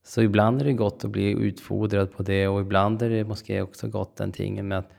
Så 0.03 0.21
ibland 0.21 0.61
är 0.61 0.65
det 0.65 0.73
gott 0.73 1.05
att 1.05 1.11
bli 1.11 1.31
utfodrad 1.31 2.11
på 2.11 2.23
det 2.23 2.47
och 2.47 2.61
ibland 2.61 3.01
är 3.01 3.09
det 3.09 3.27
måske 3.27 3.61
också 3.61 3.87
gott 3.87 4.15
den 4.17 4.31
tingen 4.31 4.67
med 4.67 4.77
att 4.77 4.89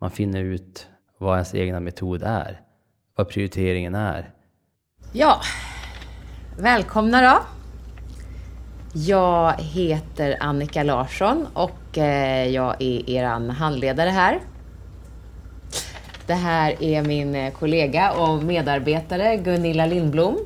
man 0.00 0.10
finner 0.10 0.42
ut 0.44 0.88
vad 1.24 1.34
ens 1.34 1.54
egna 1.54 1.80
metod 1.80 2.22
är. 2.22 2.60
Vad 3.16 3.28
prioriteringen 3.28 3.94
är. 3.94 4.30
Ja, 5.12 5.40
välkomna 6.58 7.22
då. 7.22 7.40
Jag 8.92 9.52
heter 9.52 10.36
Annika 10.40 10.82
Larsson 10.82 11.46
och 11.54 11.98
eh, 11.98 12.48
jag 12.48 12.82
är 12.82 13.10
er 13.10 13.50
handledare 13.50 14.10
här. 14.10 14.40
Det 16.26 16.34
här 16.34 16.82
är 16.82 17.02
min 17.02 17.34
eh, 17.34 17.52
kollega 17.52 18.12
och 18.12 18.44
medarbetare 18.44 19.36
Gunilla 19.36 19.86
Lindblom. 19.86 20.38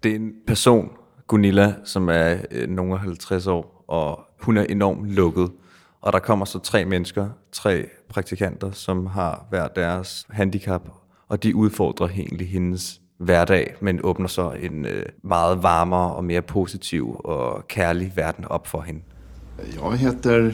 Det 0.00 0.10
er 0.10 0.16
en 0.16 0.32
person, 0.46 0.90
Gunilla, 1.28 1.72
som 1.84 2.08
øh, 2.08 2.38
nogle 2.68 2.94
af 2.94 3.00
50 3.00 3.46
år, 3.46 3.84
og 3.88 4.20
hun 4.40 4.56
er 4.56 4.64
enormt 4.64 5.10
lukket. 5.10 5.50
Og 6.04 6.12
der 6.12 6.18
kommer 6.18 6.44
så 6.44 6.58
tre 6.58 6.84
mennesker, 6.84 7.28
tre 7.52 7.86
praktikanter, 8.08 8.70
som 8.70 9.06
har 9.06 9.46
hver 9.50 9.68
deres 9.68 10.26
handicap, 10.30 10.82
og 11.28 11.42
de 11.42 11.56
udfordrer 11.56 12.08
egentlig 12.08 12.48
hendes 12.48 13.00
hverdag, 13.18 13.74
men 13.80 14.00
åbner 14.02 14.28
så 14.28 14.50
en 14.50 14.86
øh, 14.86 15.06
meget 15.22 15.62
varmere 15.62 16.14
og 16.14 16.24
mere 16.24 16.42
positiv 16.42 17.20
og 17.24 17.68
kærlig 17.68 18.12
verden 18.16 18.44
op 18.44 18.66
for 18.66 18.80
hende. 18.80 19.00
Jag 19.74 19.96
heter 19.96 20.52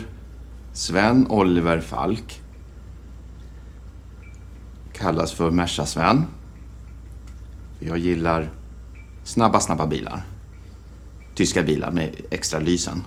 Sven 0.73 1.27
Oliver 1.31 1.81
Falk. 1.81 2.43
Kallas 4.95 5.33
för 5.33 5.51
Mersa 5.51 5.87
Sven. 5.87 6.27
Jag 7.81 7.99
gillar 7.99 8.49
snabba, 9.25 9.61
snabba 9.61 9.87
bilar. 9.87 10.23
Tyska 11.35 11.63
bilar 11.63 11.91
med 11.91 12.11
extra 12.31 12.61
lysen. 12.61 13.05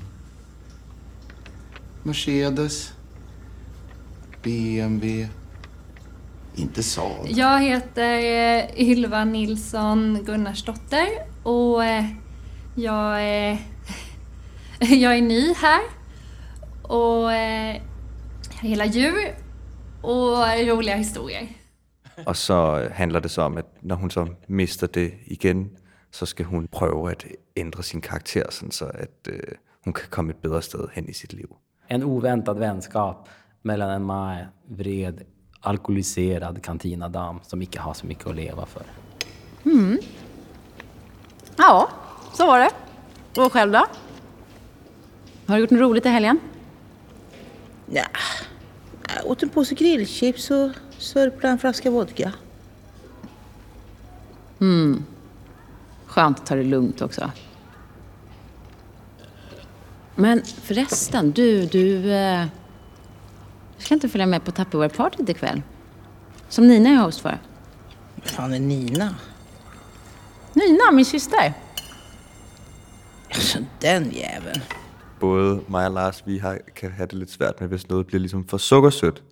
Mercedes. 2.03 2.93
BMW. 4.43 5.27
Inte 6.55 6.83
Saab. 6.83 7.27
Jag 7.27 7.61
heter 7.61 8.17
eh, 8.19 8.89
Ylva 8.89 9.23
Nilsson 9.25 10.23
Gunnarsdotter 10.25 11.07
och 11.43 11.85
eh, 11.85 12.05
jag, 12.75 13.23
är- 13.23 13.57
jag 14.79 15.17
är 15.17 15.21
ny 15.21 15.53
här. 15.53 15.81
Och 16.81 17.33
eh, 17.33 17.81
jag 18.61 18.69
gillar 18.69 18.85
djur 18.85 19.35
och 20.01 20.37
roliga 20.67 20.95
historier. 20.95 21.47
Og 22.25 22.35
så 22.37 22.89
handler 22.93 23.19
det 23.19 23.29
så 23.29 23.41
om, 23.41 23.57
at 23.57 23.65
når 23.81 23.95
hun 23.95 24.09
så 24.09 24.27
mister 24.47 24.87
det 24.87 25.13
igen, 25.25 25.69
så 26.11 26.25
skal 26.25 26.45
hun 26.45 26.67
prøve 26.67 27.11
at 27.11 27.25
ændre 27.55 27.83
sin 27.83 28.01
karakter, 28.01 28.43
sådan 28.51 28.71
så 28.71 28.85
at 28.85 29.27
øh, 29.29 29.39
hun 29.83 29.93
kan 29.93 30.05
komme 30.09 30.29
et 30.31 30.37
bedre 30.37 30.61
sted 30.61 30.87
hen 30.93 31.09
i 31.09 31.13
sit 31.13 31.33
liv. 31.33 31.55
En 31.93 32.03
oväntad 32.03 32.57
vänskap 32.57 33.29
mellan 33.61 33.89
en 33.89 34.05
meget 34.05 34.47
vred, 34.67 35.21
alkoholiserad 35.59 36.63
kantinadam 36.63 37.39
som 37.43 37.61
ikke 37.61 37.79
har 37.79 37.93
så 37.93 38.05
mycket 38.05 38.27
att 38.27 38.35
leva 38.35 38.65
för. 38.65 38.83
Ja, 41.57 41.89
så 42.33 42.47
var 42.47 42.59
det. 42.59 42.69
Och 43.41 43.53
själv 43.53 43.71
då? 43.71 43.85
Har 45.47 45.55
du 45.55 45.61
gjort 45.61 45.69
något 45.69 45.81
roligt 45.81 46.05
i 46.05 46.09
helgen? 46.09 46.39
Ja, 47.85 48.05
jag 49.15 49.25
åt 49.31 49.43
en 49.43 49.49
påse 49.49 49.75
grillchips 49.75 50.51
och 50.51 50.71
sörplade 50.97 51.51
en 51.51 51.59
flaska 51.59 51.91
vodka. 51.91 52.33
Skönt 56.05 56.39
att 56.39 56.45
ta 56.45 56.55
det 56.55 56.63
lugnt 56.63 57.01
också. 57.01 57.31
Men 60.15 60.43
förresten, 60.45 61.31
du, 61.31 61.65
du... 61.65 62.11
Eh, 62.11 62.45
du 63.77 63.83
ska 63.83 63.93
inte 63.93 64.09
följa 64.09 64.25
med 64.25 64.45
på 64.45 64.51
Tupperware-partyt 64.51 65.29
ikväll? 65.29 65.61
Som 66.49 66.67
Nina 66.67 66.89
är 66.89 66.95
host 66.95 67.21
för. 67.21 67.37
Fan 68.23 68.53
är 68.53 68.59
Nina? 68.59 69.15
Nina, 70.53 70.91
min 70.91 71.05
syster. 71.05 71.53
Alltså 73.29 73.59
den 73.81 74.11
jäveln. 74.11 74.61
Både 75.19 75.59
mig 75.67 75.85
og 75.85 75.93
Lars, 75.93 76.23
vi 76.25 76.37
har, 76.37 76.59
kan 76.75 76.91
have 76.91 77.07
det 77.07 77.13
lidt 77.13 77.31
svært 77.31 77.61
med, 77.61 77.67
hvis 77.69 77.89
noget 77.89 78.07
bliver 78.07 78.19
ligesom 78.19 78.47
for 78.47 78.57
sukkersødt. 78.57 79.23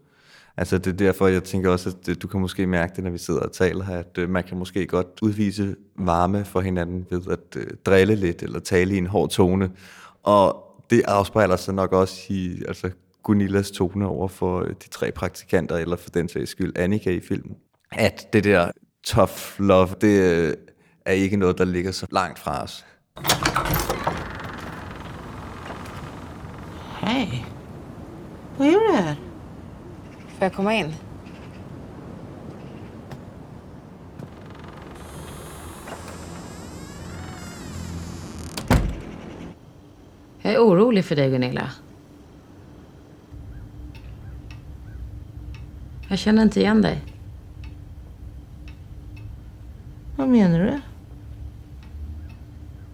Altså 0.58 0.78
det 0.78 0.88
er 0.88 0.98
derfor, 0.98 1.28
jeg 1.28 1.44
tænker 1.44 1.70
også, 1.70 1.94
at 2.10 2.22
du 2.22 2.28
kan 2.28 2.40
måske 2.40 2.68
mærke 2.68 2.96
det, 2.96 3.04
når 3.04 3.12
vi 3.12 3.18
sidder 3.18 3.40
og 3.40 3.52
taler 3.52 3.86
her, 3.86 3.98
at 3.98 4.18
øh, 4.18 4.30
man 4.30 4.44
kan 4.44 4.58
måske 4.58 4.88
godt 4.88 5.08
udvise 5.22 5.76
varme 5.96 6.46
for 6.46 6.62
hinanden 6.62 7.08
ved 7.10 7.22
at 7.32 7.56
øh, 7.56 7.68
drille 7.86 8.16
lidt 8.16 8.44
eller 8.44 8.60
tale 8.60 8.94
i 8.94 8.98
en 8.98 9.08
hård 9.08 9.30
tone. 9.30 9.72
Og 10.24 10.71
det 10.92 11.04
afspejler 11.08 11.56
sig 11.56 11.74
nok 11.74 11.94
også 11.94 12.22
i 12.30 12.64
altså, 12.68 12.92
Gunillas 13.24 13.72
tone 13.72 14.08
over 14.08 14.28
for 14.28 14.60
øh, 14.62 14.70
de 14.70 14.90
tre 14.90 15.12
praktikanter, 15.12 15.78
eller 15.78 15.96
for 15.96 16.10
den 16.10 16.30
sags 16.30 16.52
skyld 16.52 16.74
Annika 16.78 17.12
i 17.12 17.20
filmen. 17.20 17.56
At 17.92 18.34
det 18.34 18.44
der 18.44 18.72
tough 19.04 19.60
love, 19.60 19.90
det 20.02 20.22
øh, 20.22 20.54
er 21.06 21.12
ikke 21.12 21.38
noget, 21.38 21.58
der 21.58 21.66
ligger 21.66 21.92
så 21.92 22.08
langt 22.12 22.40
fra 22.40 22.64
os. 22.64 22.86
Hey, 27.02 27.28
Vad 28.58 28.72
gör 28.72 28.80
du 28.80 28.94
jeg 28.94 30.54
Får 30.54 30.70
ind, 30.70 30.94
Jag 40.52 40.62
är 40.62 40.68
orolig 40.68 41.06
för 41.06 41.16
dig, 41.16 41.30
Gunilla. 41.30 41.72
Jag 46.08 46.20
känner 46.20 46.44
inte 46.44 46.60
igen 46.60 46.82
dig. 46.82 47.02
Vad 50.16 50.28
menar 50.30 50.60
du? 50.60 50.82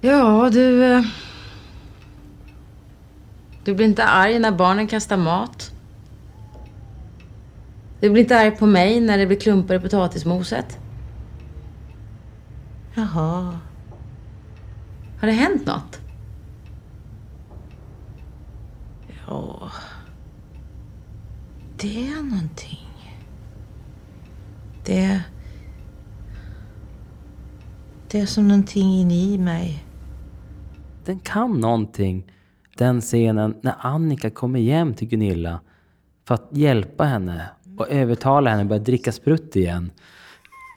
Ja, 0.08 0.50
du... 0.50 0.84
eh, 0.86 1.02
Du 3.64 3.76
blir 3.76 3.86
inte 3.86 4.04
arg 4.04 4.40
när 4.40 4.52
barnen 4.52 4.88
kastar 4.88 5.18
mat. 5.18 5.72
Du 8.00 8.10
blir 8.10 8.22
inte 8.24 8.38
arg 8.40 8.52
på 8.52 8.66
mig 8.66 9.00
när 9.00 9.18
det 9.18 9.28
blir 9.28 9.40
klumpar 9.40 9.76
i 9.76 9.80
potatismoset. 9.80 10.78
Jaha. 12.96 13.60
Har 15.20 15.28
det 15.28 15.34
hänt 15.34 15.66
något? 15.66 16.02
Det 21.82 22.08
är 22.08 22.24
någonting. 22.24 23.14
Det... 24.86 25.22
Det 28.12 28.20
är 28.20 28.26
som 28.26 28.48
någonting 28.48 28.94
inne 28.94 29.14
i 29.14 29.38
mig. 29.38 29.84
Den 31.06 31.20
kan 31.20 31.60
någonting, 31.60 32.32
den 32.78 33.02
scenen 33.02 33.56
när 33.62 33.76
Annika 33.80 34.30
kommer 34.30 34.60
hem 34.60 34.94
till 34.94 35.08
Gunilla 35.08 35.60
för 36.26 36.36
att 36.36 36.48
hjälpa 36.52 37.04
henne 37.04 37.50
och 37.78 37.90
övertala 37.90 38.50
henne 38.50 38.62
att 38.62 38.68
börja 38.68 38.82
dricka 38.82 39.12
sprutt 39.12 39.56
igen. 39.56 39.92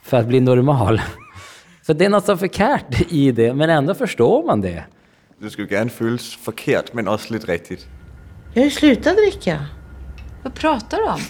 För 0.05 0.17
att 0.17 0.27
bli 0.27 0.41
normal. 0.41 1.01
Så 1.83 1.93
det 1.93 2.05
är 2.05 2.11
något 2.11 2.27
så 2.27 2.37
förkärt 2.37 3.13
i 3.13 3.33
det, 3.33 3.55
men 3.55 3.71
ändå 3.71 3.95
förstår 3.95 4.47
man 4.47 4.61
det. 4.61 4.85
Det 5.39 5.51
skulle 5.51 5.69
gerne 5.69 5.91
føles 5.91 6.37
forkert, 6.37 6.95
men 6.95 7.09
også 7.09 7.33
lidt 7.33 7.49
rigtigt. 7.49 7.89
Jag 8.55 8.61
har 8.61 8.65
ju 8.65 8.71
slutat 8.71 9.17
dricka. 9.17 9.67
Vad 10.43 10.55
pratar 10.55 10.97
du 10.99 11.05
om? 11.05 11.21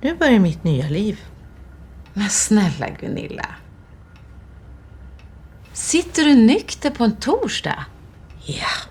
Nu 0.00 0.16
börjar 0.16 0.38
mitt 0.38 0.64
nya 0.64 0.88
liv. 0.88 1.20
Men 2.14 2.28
snälla 2.28 2.88
Gunilla. 3.00 3.46
Sitter 5.72 6.24
du 6.24 6.34
nykter 6.34 6.90
på 6.90 7.04
en 7.04 7.16
torsdag? 7.16 7.84
Ja. 8.44 8.88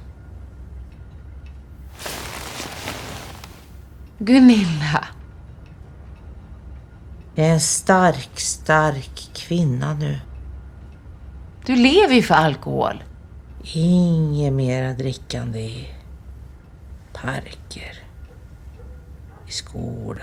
Gunilla. 4.19 5.07
Jag 7.35 7.47
är 7.47 7.53
en 7.53 7.59
stark, 7.59 8.39
stark 8.39 9.29
kvinna 9.33 9.93
nu. 9.93 10.19
Du 11.65 11.75
lever 11.75 12.15
ju 12.15 12.21
för 12.21 12.35
alkohol. 12.35 13.03
Inget 13.73 14.53
mera 14.53 14.93
drickande 14.93 15.59
i 15.59 15.87
parker, 17.13 18.06
i 19.47 19.51
skola. 19.51 20.21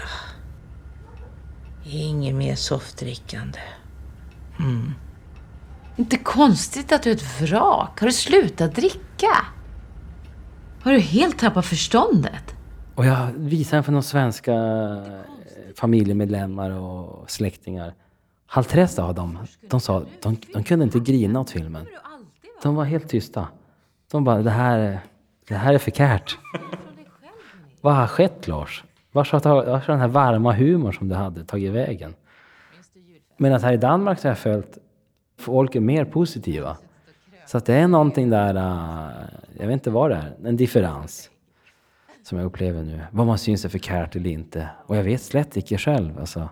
Inget 1.84 2.34
mer 2.34 2.54
softdrickande. 2.54 3.58
Inte 5.96 6.18
konstigt 6.18 6.92
att 6.92 7.02
du 7.02 7.10
är 7.10 7.14
ett 7.14 7.40
vrak. 7.40 8.00
Har 8.00 8.06
du 8.06 8.12
slutat 8.12 8.74
dricka? 8.74 9.46
Har 10.82 10.92
du 10.92 10.98
helt 10.98 11.38
tappat 11.38 11.66
förståndet? 11.66 12.54
Och 12.94 13.06
jag 13.06 13.26
visade 13.36 13.76
den 13.76 13.84
för 13.84 13.92
några 13.92 14.02
svenska 14.02 14.52
eh, 14.52 15.74
familjemedlemmar 15.76 16.70
och 16.70 17.30
släktingar. 17.30 17.94
Halvtresta 18.46 19.04
av 19.04 19.14
dem, 19.14 19.38
de 19.70 19.80
sa 19.80 20.04
de, 20.22 20.36
de 20.52 20.64
kunde 20.64 20.84
inte 20.84 20.98
grina 20.98 21.40
åt 21.40 21.50
filmen. 21.50 21.86
De 22.62 22.74
var 22.74 22.84
helt 22.84 23.08
tysta. 23.08 23.48
De 24.10 24.24
bara, 24.24 24.42
det 24.42 24.50
här, 24.50 25.00
det 25.48 25.54
här 25.54 25.74
är 25.74 25.78
förkärt. 25.78 26.38
Vad 27.80 27.94
har 27.94 28.06
skett 28.06 28.48
Lars? 28.48 28.84
Vart 29.14 29.30
har, 29.32 29.40
vart 29.54 29.86
har 29.86 29.94
den 29.94 30.00
här 30.00 30.08
varma 30.08 30.52
humorn 30.52 30.92
som 30.92 31.08
du 31.08 31.14
hade 31.14 31.44
tagit 31.44 31.72
vägen? 31.72 32.14
Medan 33.36 33.60
här 33.62 33.72
i 33.72 33.76
Danmark 33.76 34.18
så 34.18 34.28
har 34.28 34.30
jag 34.30 34.38
följt 34.38 34.78
folk 35.38 35.74
är 35.74 35.80
mer 35.80 36.04
positiva. 36.04 36.76
Så 37.46 37.58
att 37.58 37.66
det 37.66 37.74
är 37.74 37.88
någonting 37.88 38.30
där, 38.30 38.56
uh, 38.56 39.10
jag 39.58 39.66
vet 39.66 39.72
inte 39.72 39.90
vad 39.90 40.10
det 40.10 40.16
är, 40.16 40.48
en 40.48 40.56
differens. 40.56 41.30
Som 42.22 42.38
jag 42.38 42.44
upplever 42.44 42.82
nu. 42.82 43.00
Vad 43.10 43.26
man 43.26 43.38
syns 43.38 43.64
är 43.64 43.68
förkärt 43.68 44.16
eller 44.16 44.30
inte. 44.30 44.68
Och 44.86 44.96
jag 44.96 45.02
vet 45.02 45.22
slett 45.22 45.56
inte 45.56 45.78
själv. 45.78 46.18
Alltså. 46.18 46.48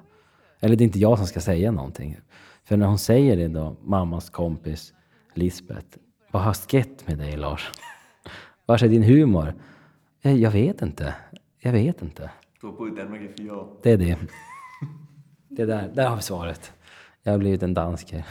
Eller 0.60 0.76
det 0.76 0.84
är 0.84 0.86
inte 0.86 0.98
jag 0.98 1.18
som 1.18 1.26
ska 1.26 1.40
säga 1.40 1.70
någonting. 1.70 2.16
För 2.64 2.76
när 2.76 2.86
hon 2.86 2.98
säger 2.98 3.36
det 3.36 3.48
då, 3.48 3.76
mammas 3.82 4.30
kompis 4.30 4.94
Lisbeth. 5.34 5.86
Vad 6.30 6.42
har 6.42 6.54
skett 6.54 7.08
med 7.08 7.18
dig 7.18 7.36
Lars? 7.36 7.72
Var 8.66 8.84
är 8.84 8.88
din 8.88 9.02
humor? 9.02 9.54
Eh, 10.22 10.34
jag 10.34 10.50
vet 10.50 10.82
inte. 10.82 11.14
Jag 11.58 11.72
vet 11.72 12.02
inte. 12.02 12.30
Du 12.62 12.66
har 12.66 12.76
boet 12.76 12.92
i 12.92 12.94
Danmark 12.96 13.20
i 13.20 13.28
fire 13.42 13.52
år. 13.52 13.80
Det 13.84 13.90
är 13.90 13.96
det. 13.96 14.16
Det 15.48 15.66
där, 15.66 15.88
där 15.94 16.08
har 16.08 16.16
vi 16.16 16.22
svaret. 16.22 16.72
Jag 17.22 17.32
har 17.32 17.38
blivit 17.38 17.62
en 17.62 17.74
dansker. 17.74 18.24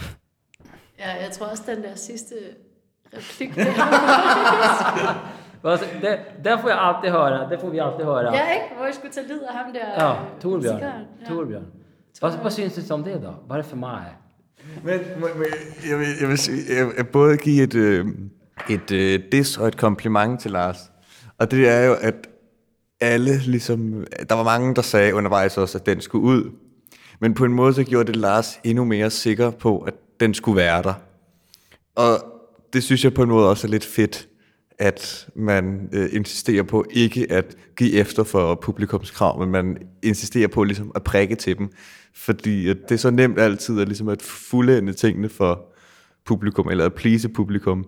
Ja, 1.00 1.22
jeg 1.22 1.32
tror 1.32 1.48
også, 1.48 1.64
den 1.68 1.84
der 1.84 1.96
sidste 1.96 2.36
replik 3.14 3.58
Alltså, 5.64 5.86
det, 6.02 6.20
det 6.44 6.60
får 6.62 6.70
jag 6.70 6.80
alltid 6.80 7.12
höra. 7.12 7.50
Det 7.50 7.60
får 7.60 7.70
vi 7.70 7.80
alltid 7.80 8.06
höra. 8.06 8.36
Ja, 8.36 8.54
ikke? 8.54 8.76
Hvor 8.76 8.86
jeg 8.86 8.96
skulle 8.96 9.14
tage 9.14 9.28
lid 9.28 9.42
af 9.42 9.54
ham 9.54 9.74
der... 9.74 10.06
Ja, 10.06 10.16
Torbjørn. 10.42 10.80
Ja. 10.82 10.92
Torbjørn. 11.28 11.66
Vad, 12.22 12.34
vad 12.44 12.54
syns 12.54 12.74
det 12.74 12.92
om 12.92 13.04
det 13.04 13.14
då? 13.14 13.34
Vad 13.48 13.58
är 13.58 13.64
det 13.64 13.70
för 13.70 13.78
mig? 13.78 14.06
Men, 14.84 15.00
men 15.00 15.30
men 15.38 15.48
jeg, 15.90 16.00
vil, 16.00 16.08
jeg 16.22 16.30
vil 16.30 16.38
sige, 16.38 16.76
jeg 16.78 16.86
vil 16.86 17.04
både 17.04 17.38
give 17.38 17.64
et, 17.64 17.76
øh, 17.76 18.06
et 18.70 18.92
øh, 18.92 19.20
dis 19.32 19.58
og 19.58 19.68
et 19.68 19.78
kompliment 19.78 20.42
til 20.42 20.52
Lars. 20.52 20.92
Og 21.38 21.52
det 21.52 21.70
er 21.70 21.86
jo, 21.86 21.94
at 22.02 22.16
alle 23.02 23.38
ligesom... 23.38 24.06
Der 24.30 24.36
var 24.36 24.44
mange, 24.44 24.76
der 24.76 24.82
sagde 24.82 25.16
undervejs 25.16 25.58
også, 25.58 25.78
at 25.78 25.86
den 25.86 26.02
skulle 26.02 26.24
ud. 26.24 26.52
Men 27.20 27.34
på 27.34 27.46
en 27.46 27.54
måde 27.54 27.74
så 27.74 27.84
gjorde 27.84 28.08
det 28.08 28.16
Lars 28.16 28.60
endnu 28.64 28.84
mere 28.84 29.10
sikker 29.10 29.52
på, 29.52 29.80
at 29.80 29.94
den 30.20 30.34
skulle 30.34 30.56
være 30.56 30.84
der. 30.84 30.94
Og 31.96 32.18
det 32.74 32.84
synes 32.84 33.04
jeg 33.04 33.14
på 33.14 33.24
en 33.24 33.30
måde 33.30 33.50
også 33.50 33.68
er 33.68 33.72
lidt 33.72 33.86
fedt, 33.86 34.28
at 34.80 35.28
man 35.36 35.90
øh, 35.94 36.10
insisterer 36.12 36.64
på 36.64 36.86
ikke 36.92 37.32
at 37.32 37.56
give 37.78 37.92
efter 37.92 38.24
for 38.24 38.56
publikumskrav, 38.56 39.40
men 39.40 39.52
man 39.52 39.78
insisterer 40.04 40.48
på 40.48 40.64
ligesom 40.64 40.92
at 40.96 41.04
prikke 41.04 41.36
til 41.36 41.58
dem. 41.58 41.70
Fordi 42.14 42.70
at 42.70 42.78
det 42.90 42.96
er 42.96 43.00
så 43.00 43.12
nemt 43.12 43.40
altid 43.40 43.82
at, 43.82 43.88
ligesom 43.88 44.08
at 44.08 44.22
fuldende 44.22 44.94
tingene 44.94 45.30
for 45.30 45.74
publikum, 46.26 46.70
eller 46.70 46.86
at 46.86 46.94
please 46.94 47.30
publikum. 47.30 47.86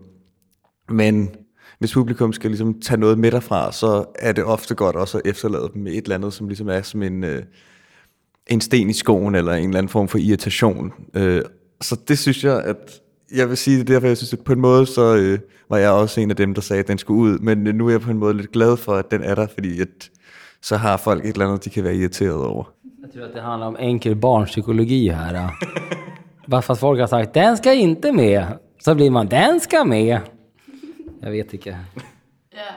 Men 0.89 1.35
hvis 1.79 1.93
publikum 1.93 2.33
skal 2.33 2.49
ligesom 2.49 2.81
tage 2.81 2.99
noget 2.99 3.19
med 3.19 3.31
derfra, 3.31 3.71
så 3.71 4.05
er 4.19 4.31
det 4.31 4.43
ofte 4.43 4.75
godt 4.75 4.95
også 4.95 5.17
at 5.17 5.27
efterlade 5.27 5.69
dem 5.73 5.81
med 5.81 5.91
et 5.91 6.03
eller 6.03 6.15
andet, 6.15 6.33
som 6.33 6.47
ligesom 6.47 6.69
er 6.69 6.81
som 6.81 7.03
en, 7.03 7.23
øh, 7.23 7.43
en 8.47 8.61
sten 8.61 8.89
i 8.89 8.93
skoen, 8.93 9.35
eller 9.35 9.53
en 9.53 9.63
eller 9.63 9.77
anden 9.77 9.89
form 9.89 10.07
for 10.07 10.17
irritation. 10.17 10.93
Øh, 11.13 11.41
så 11.81 11.99
det 12.07 12.19
synes 12.19 12.43
jeg, 12.43 12.63
at 12.63 13.01
jeg 13.35 13.49
vil 13.49 13.57
sige 13.57 13.79
det 13.79 13.89
er 13.89 13.93
derfor, 13.93 14.07
jeg 14.07 14.17
synes, 14.17 14.33
at 14.33 14.39
på 14.39 14.53
en 14.53 14.61
måde, 14.61 14.85
så 14.85 15.15
øh, 15.15 15.39
var 15.69 15.77
jeg 15.77 15.91
også 15.91 16.21
en 16.21 16.29
af 16.29 16.35
dem, 16.35 16.53
der 16.53 16.61
sagde, 16.61 16.79
at 16.79 16.87
den 16.87 16.97
skulle 16.97 17.19
ud. 17.19 17.39
Men 17.39 17.67
øh, 17.67 17.75
nu 17.75 17.87
er 17.87 17.91
jeg 17.91 18.01
på 18.01 18.11
en 18.11 18.17
måde 18.17 18.33
lidt 18.33 18.51
glad 18.51 18.77
for, 18.77 18.93
at 18.93 19.11
den 19.11 19.23
er 19.23 19.35
der, 19.35 19.47
fordi 19.53 19.81
at, 19.81 20.09
så 20.61 20.77
har 20.77 20.97
folk 20.97 21.25
et 21.25 21.33
eller 21.33 21.47
andet, 21.47 21.65
de 21.65 21.69
kan 21.69 21.83
være 21.83 21.95
irriteret 21.95 22.45
over. 22.45 22.63
Jag 23.03 23.13
tror 23.13 23.25
att 23.27 23.33
det 23.33 23.41
handlar 23.41 23.67
om 23.67 23.75
enkel 23.79 24.15
barnpsykologi. 24.15 25.11
Bara 26.47 26.61
för 26.61 26.73
att 26.73 26.79
folk 26.79 26.99
har 26.99 27.07
sagt 27.07 27.33
den 27.33 27.57
ska 27.57 27.73
inte 27.73 28.11
med, 28.11 28.45
så 28.79 28.95
blir 28.95 29.11
man 29.11 29.27
den 29.27 29.59
ska 29.59 29.83
med. 29.83 30.19
Jag 31.23 31.31
vet 31.31 31.53
inte. 31.53 31.77
Ja, 32.53 32.75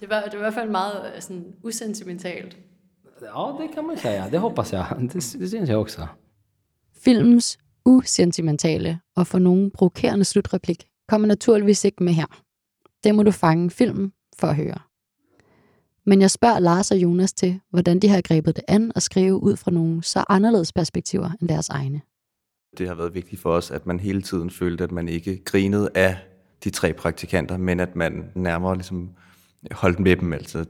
det 0.00 0.10
var, 0.10 0.22
det 0.22 0.32
var 0.32 0.38
i 0.38 0.38
hvert 0.38 0.54
fald 0.54 0.70
meget 0.70 1.12
øh, 1.14 1.22
sådan 1.22 1.54
usentimentalt. 1.62 2.56
Ja, 3.22 3.56
det 3.60 3.74
kan 3.74 3.86
man 3.86 3.98
säga. 3.98 4.28
Det 4.30 4.38
hoppas 4.38 4.72
jag. 4.72 4.86
Det, 5.00 5.12
det 5.12 5.48
syns 5.50 5.68
jag 5.68 5.80
också. 5.80 6.06
Filmens 7.04 7.58
usentimentale 7.84 9.00
og 9.16 9.26
for 9.26 9.38
nogen 9.38 9.70
provokerende 9.70 10.24
slutreplik 10.24 10.86
kommer 11.08 11.28
naturligvis 11.28 11.84
ikke 11.84 12.04
med 12.04 12.12
her. 12.12 12.42
Det 13.04 13.14
må 13.14 13.22
du 13.22 13.30
fange 13.30 13.70
filmen 13.70 14.12
for 14.38 14.46
at 14.46 14.56
høre. 14.56 14.78
Men 16.06 16.20
jeg 16.20 16.30
spørger 16.30 16.58
Lars 16.58 16.90
og 16.90 16.96
Jonas 16.96 17.32
til, 17.32 17.60
hvordan 17.70 17.98
de 17.98 18.08
har 18.08 18.20
grebet 18.20 18.56
det 18.56 18.64
an 18.68 18.92
og 18.94 19.02
skrive 19.02 19.42
ud 19.42 19.56
fra 19.56 19.70
nogle 19.70 20.02
så 20.02 20.24
anderledes 20.28 20.72
perspektiver 20.72 21.30
end 21.40 21.48
deres 21.48 21.68
egne. 21.68 22.00
Det 22.78 22.88
har 22.88 22.94
været 22.94 23.14
vigtigt 23.14 23.42
for 23.42 23.52
os, 23.52 23.70
at 23.70 23.86
man 23.86 24.00
hele 24.00 24.22
tiden 24.22 24.50
følte, 24.50 24.84
at 24.84 24.92
man 24.92 25.08
ikke 25.08 25.44
grinede 25.44 25.90
af 25.94 26.16
de 26.64 26.70
tre 26.70 26.92
praktikanter, 26.92 27.56
men 27.56 27.80
at 27.80 27.96
man 27.96 28.24
nærmere 28.34 28.74
ligesom 28.74 29.10
holdt 29.70 30.00
med 30.00 30.16
dem. 30.16 30.32
altid. 30.32 30.66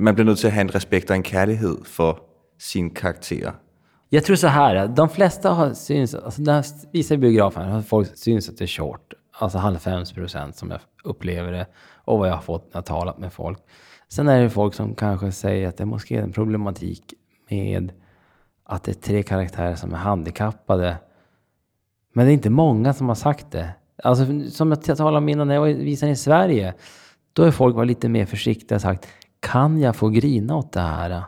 man 0.00 0.14
bliver 0.14 0.26
nødt 0.26 0.38
til 0.38 0.46
at 0.46 0.52
have 0.52 0.60
en 0.60 0.74
respekt 0.74 1.10
og 1.10 1.16
en 1.16 1.22
kærlighed 1.22 1.78
for 1.84 2.22
sine 2.58 2.90
karakterer. 2.90 3.52
Jag 4.12 4.24
tror 4.24 4.36
så 4.36 4.48
här, 4.48 4.88
de 4.88 5.08
flesta 5.08 5.50
har 5.50 5.74
syns, 5.74 6.14
alltså 6.14 6.42
när 6.42 6.54
jag 6.54 6.64
visar 6.92 7.16
biografen 7.16 7.68
har 7.68 7.82
folk 7.82 8.16
syns 8.16 8.48
att 8.48 8.58
det 8.58 8.64
är 8.64 8.66
short. 8.66 9.14
Alltså 9.38 9.70
95 9.70 10.04
procent 10.14 10.56
som 10.56 10.70
jag 10.70 10.80
upplever 11.04 11.52
det 11.52 11.66
och 12.04 12.18
vad 12.18 12.28
jag 12.28 12.34
har 12.34 12.42
fått 12.42 12.74
när 12.74 12.78
jag 12.78 12.86
talat 12.86 13.18
med 13.18 13.32
folk. 13.32 13.58
Sen 14.08 14.28
är 14.28 14.42
det 14.42 14.50
folk 14.50 14.74
som 14.74 14.94
kanske 14.94 15.32
säger 15.32 15.68
att 15.68 15.76
det 15.76 15.86
måske 15.86 16.18
är 16.18 16.22
en 16.22 16.32
problematik 16.32 17.14
med 17.50 17.92
att 18.64 18.84
det 18.84 18.92
är 18.92 18.94
tre 18.94 19.22
karaktärer 19.22 19.74
som 19.74 19.92
är 19.94 19.98
handikappade. 19.98 20.96
Men 22.12 22.26
det 22.26 22.32
är 22.32 22.34
inte 22.34 22.50
många 22.50 22.92
som 22.92 23.08
har 23.08 23.14
sagt 23.14 23.50
det. 23.50 23.74
Alltså 24.02 24.50
som 24.50 24.70
jag 24.70 24.84
talade 24.84 25.16
om 25.16 25.28
innan 25.28 25.48
när 25.48 25.54
jag 25.54 25.74
visade 25.74 26.12
i 26.12 26.16
Sverige. 26.16 26.74
Då 27.32 27.42
är 27.42 27.50
folk 27.50 27.76
varit 27.76 27.88
lite 27.88 28.08
mer 28.08 28.26
försiktiga 28.26 28.76
och 28.76 28.82
sagt, 28.82 29.08
kan 29.40 29.80
jag 29.80 29.96
få 29.96 30.08
grina 30.08 30.56
åt 30.56 30.72
det 30.72 30.80
här? 30.80 31.22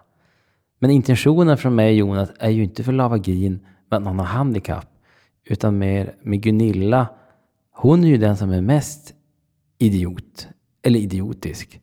Men 0.78 0.90
intentionen 0.90 1.58
från 1.58 1.74
mig 1.74 2.02
och 2.02 2.08
Jonas 2.08 2.32
är 2.38 2.50
ju 2.50 2.64
inte 2.64 2.84
för 2.84 2.92
Lava 2.92 3.18
Grin 3.18 3.66
med 3.90 3.96
att 3.96 4.02
någon 4.02 4.18
har 4.18 4.26
handikapp. 4.26 4.88
Utan 5.44 5.78
mer 5.78 6.14
med 6.22 6.42
Gunilla. 6.42 7.06
Hon 7.72 8.04
är 8.04 8.08
ju 8.08 8.16
den 8.16 8.36
som 8.36 8.50
är 8.50 8.60
mest 8.60 9.14
idiot. 9.78 10.48
Eller 10.82 11.00
idiotisk. 11.00 11.80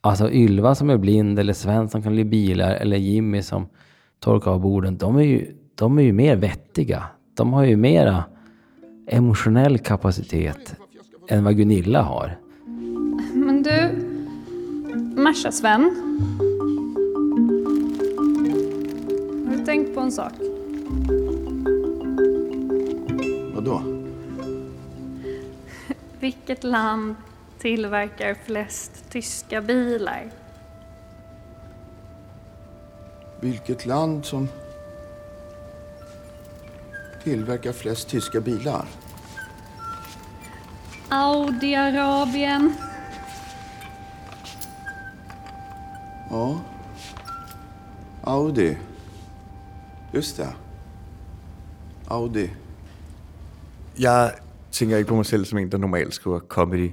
Alltså 0.00 0.30
Ylva 0.30 0.74
som 0.74 0.90
är 0.90 0.96
blind 0.96 1.38
eller 1.38 1.52
Sven 1.52 1.88
som 1.88 2.02
kan 2.02 2.12
bli 2.12 2.24
bilar 2.24 2.74
eller 2.74 2.96
Jimmy 2.96 3.42
som 3.42 3.68
torkar 4.18 4.50
av 4.50 4.60
borden. 4.60 4.98
De 4.98 5.16
är 5.16 5.22
ju, 5.22 5.56
de 5.74 5.98
är 5.98 6.02
ju 6.02 6.12
mer 6.12 6.36
vettiga. 6.36 7.04
De 7.36 7.52
har 7.52 7.64
ju 7.64 7.76
mera 7.76 8.24
emotionell 9.10 9.78
kapacitet 9.78 10.76
än 11.28 11.44
vad 11.44 11.56
Gunilla 11.56 12.02
har. 12.02 12.38
Men 13.34 13.62
du, 13.62 13.90
Mersa 15.22 15.52
Sven. 15.52 15.82
Har 19.46 19.56
du 19.56 19.64
tänkt 19.64 19.94
på 19.94 20.00
en 20.00 20.12
sak? 20.12 20.32
Vadå? 23.54 23.82
Vilket 26.20 26.64
land 26.64 27.14
tillverkar 27.58 28.34
flest 28.44 29.10
tyska 29.10 29.60
bilar? 29.60 30.30
Vilket 33.40 33.86
land 33.86 34.24
som 34.24 34.48
tillverkar 37.24 37.72
flest 37.72 38.08
tyska 38.08 38.40
bilar? 38.40 38.86
Saudiarabien. 41.08 42.74
Ja. 46.30 46.58
Audi. 48.22 48.76
Just 50.14 50.36
det. 50.36 50.48
Audi. 52.08 52.50
Jeg 53.98 54.32
tænker 54.70 54.96
ikke 54.96 55.08
på 55.08 55.14
mig 55.16 55.26
selv 55.26 55.44
som 55.44 55.58
en, 55.58 55.72
der 55.72 55.78
normalt 55.78 56.14
skriver 56.14 56.38
comedy. 56.38 56.90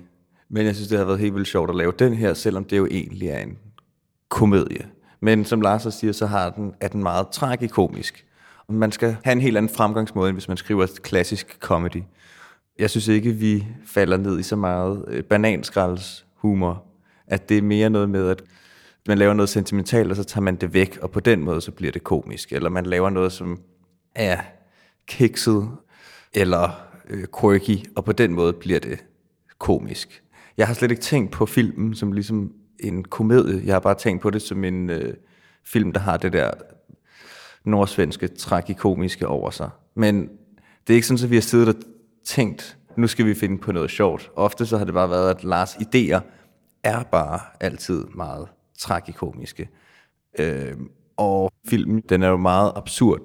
Men 0.49 0.65
jeg 0.65 0.75
synes, 0.75 0.89
det 0.89 0.97
har 0.97 1.05
været 1.05 1.19
helt 1.19 1.35
vildt 1.35 1.47
sjovt 1.47 1.69
at 1.69 1.75
lave 1.75 1.93
den 1.99 2.13
her, 2.13 2.33
selvom 2.33 2.63
det 2.63 2.77
jo 2.77 2.85
egentlig 2.85 3.29
er 3.29 3.39
en 3.39 3.57
komedie. 4.29 4.85
Men 5.19 5.45
som 5.45 5.61
Lars 5.61 5.93
siger, 5.93 6.13
så 6.13 6.25
har 6.25 6.49
den, 6.49 6.73
er 6.79 6.87
den 6.87 7.03
meget 7.03 7.27
tragikomisk. 7.27 8.26
Man 8.69 8.91
skal 8.91 9.17
have 9.23 9.31
en 9.31 9.41
helt 9.41 9.57
anden 9.57 9.75
fremgangsmåde, 9.75 10.29
end 10.29 10.35
hvis 10.35 10.47
man 10.47 10.57
skriver 10.57 10.83
et 10.83 11.01
klassisk 11.01 11.57
comedy. 11.59 12.03
Jeg 12.79 12.89
synes 12.89 13.07
ikke, 13.07 13.31
vi 13.31 13.67
falder 13.85 14.17
ned 14.17 14.39
i 14.39 14.43
så 14.43 14.55
meget 14.55 15.05
øh, 15.07 15.23
bananskralds 15.23 16.25
humor, 16.35 16.83
at 17.27 17.49
det 17.49 17.57
er 17.57 17.61
mere 17.61 17.89
noget 17.89 18.09
med, 18.09 18.29
at 18.29 18.43
man 19.07 19.17
laver 19.17 19.33
noget 19.33 19.49
sentimentalt, 19.49 20.09
og 20.09 20.15
så 20.15 20.23
tager 20.23 20.41
man 20.41 20.55
det 20.55 20.73
væk, 20.73 20.97
og 21.01 21.11
på 21.11 21.19
den 21.19 21.43
måde, 21.43 21.61
så 21.61 21.71
bliver 21.71 21.91
det 21.91 22.03
komisk. 22.03 22.51
Eller 22.51 22.69
man 22.69 22.85
laver 22.85 23.09
noget, 23.09 23.31
som 23.31 23.61
er 24.15 24.37
kikset, 25.07 25.69
eller 26.33 26.81
øh, 27.09 27.25
quirky, 27.41 27.77
og 27.95 28.05
på 28.05 28.11
den 28.11 28.33
måde 28.33 28.53
bliver 28.53 28.79
det 28.79 29.03
komisk. 29.57 30.23
Jeg 30.57 30.67
har 30.67 30.73
slet 30.73 30.91
ikke 30.91 31.03
tænkt 31.03 31.31
på 31.31 31.45
filmen 31.45 31.95
som 31.95 32.11
ligesom 32.11 32.53
en 32.79 33.03
komedie. 33.03 33.61
Jeg 33.65 33.75
har 33.75 33.79
bare 33.79 33.95
tænkt 33.95 34.21
på 34.21 34.29
det 34.29 34.41
som 34.41 34.63
en 34.63 34.89
øh, 34.89 35.13
film, 35.65 35.91
der 35.91 35.99
har 35.99 36.17
det 36.17 36.33
der 36.33 36.51
nordsvenske 37.65 38.27
tragikomiske 38.27 39.27
over 39.27 39.49
sig. 39.49 39.69
Men 39.95 40.21
det 40.87 40.93
er 40.93 40.95
ikke 40.95 41.07
sådan, 41.07 41.23
at 41.23 41.29
vi 41.29 41.35
har 41.35 41.41
siddet 41.41 41.67
og 41.67 41.75
tænkt, 42.25 42.77
nu 42.97 43.07
skal 43.07 43.25
vi 43.25 43.33
finde 43.33 43.57
på 43.57 43.71
noget 43.71 43.91
sjovt. 43.91 44.31
Ofte 44.35 44.65
så 44.65 44.77
har 44.77 44.85
det 44.85 44.93
bare 44.93 45.09
været, 45.09 45.29
at 45.29 45.43
Lars 45.43 45.75
idéer 45.75 46.19
er 46.83 47.03
bare 47.03 47.39
altid 47.59 48.05
meget 48.15 48.47
tragikomiske. 48.79 49.69
Øh, 50.39 50.73
og 51.17 51.51
filmen, 51.67 52.03
den 52.09 52.23
er 52.23 52.27
jo 52.27 52.37
meget 52.37 52.71
absurd. 52.75 53.21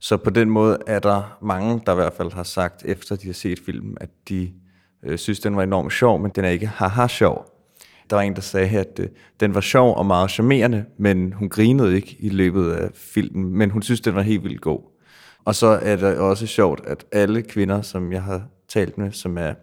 Så 0.00 0.16
på 0.16 0.30
den 0.30 0.50
måde 0.50 0.78
er 0.86 0.98
der 0.98 1.38
mange, 1.42 1.82
der 1.86 1.92
i 1.92 1.94
hvert 1.94 2.12
fald 2.12 2.32
har 2.32 2.42
sagt, 2.42 2.84
efter 2.84 3.16
de 3.16 3.26
har 3.26 3.34
set 3.34 3.58
filmen, 3.66 3.96
at 4.00 4.10
de 4.28 4.52
øh, 5.04 5.18
synes, 5.18 5.40
den 5.40 5.56
var 5.56 5.62
enormt 5.62 5.92
sjov, 5.92 6.20
men 6.20 6.30
den 6.34 6.44
er 6.44 6.48
ikke 6.48 6.66
haha 6.66 7.06
sjov. 7.08 7.51
Der 8.12 8.16
var 8.16 8.22
en, 8.22 8.34
der 8.34 8.40
sagde, 8.40 8.78
at 8.78 9.00
øh, 9.00 9.08
den 9.40 9.54
var 9.54 9.60
sjov 9.60 9.96
og 9.96 10.06
meget 10.06 10.30
charmerende, 10.30 10.84
men 10.98 11.32
hun 11.32 11.48
grinede 11.48 11.96
ikke 11.96 12.16
i 12.18 12.28
løbet 12.28 12.72
af 12.72 12.90
filmen, 12.94 13.58
men 13.58 13.70
hun 13.70 13.82
synes, 13.82 14.00
den 14.00 14.14
var 14.14 14.22
helt 14.22 14.44
vildt 14.44 14.60
god. 14.60 14.80
Og 15.44 15.54
så 15.54 15.66
er 15.66 15.96
det 15.96 16.18
også 16.18 16.46
sjovt, 16.46 16.80
at 16.86 17.04
alle 17.12 17.42
kvinder, 17.42 17.82
som 17.82 18.12
jeg 18.12 18.22
har 18.22 18.42
talt 18.68 18.98
med, 18.98 19.12
som 19.12 19.38
er 19.38 19.54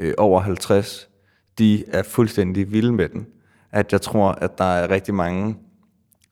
øh, 0.00 0.14
over 0.18 0.40
50, 0.40 1.08
de 1.58 1.84
er 1.88 2.02
fuldstændig 2.02 2.72
vilde 2.72 2.92
med 2.92 3.08
den. 3.08 3.26
At 3.70 3.92
jeg 3.92 4.00
tror, 4.00 4.28
at 4.28 4.58
der 4.58 4.64
er 4.64 4.90
rigtig 4.90 5.14
mange 5.14 5.56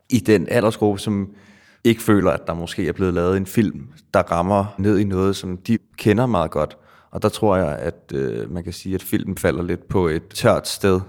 i 0.08 0.18
den 0.18 0.48
aldersgruppe, 0.48 1.00
som 1.00 1.34
ikke 1.84 2.02
føler, 2.02 2.30
at 2.30 2.46
der 2.46 2.54
måske 2.54 2.88
er 2.88 2.92
blevet 2.92 3.14
lavet 3.14 3.36
en 3.36 3.46
film, 3.46 3.88
der 4.14 4.20
rammer 4.20 4.74
ned 4.78 4.98
i 4.98 5.04
noget, 5.04 5.36
som 5.36 5.56
de 5.56 5.78
kender 5.96 6.26
meget 6.26 6.50
godt. 6.50 6.76
Og 7.10 7.22
der 7.22 7.28
tror 7.28 7.56
jeg, 7.56 7.78
at 7.78 8.12
øh, 8.14 8.52
man 8.52 8.64
kan 8.64 8.72
sige, 8.72 8.94
at 8.94 9.02
filmen 9.02 9.38
falder 9.38 9.62
lidt 9.62 9.88
på 9.88 10.08
et 10.08 10.28
tørt 10.28 10.68
sted. 10.68 11.00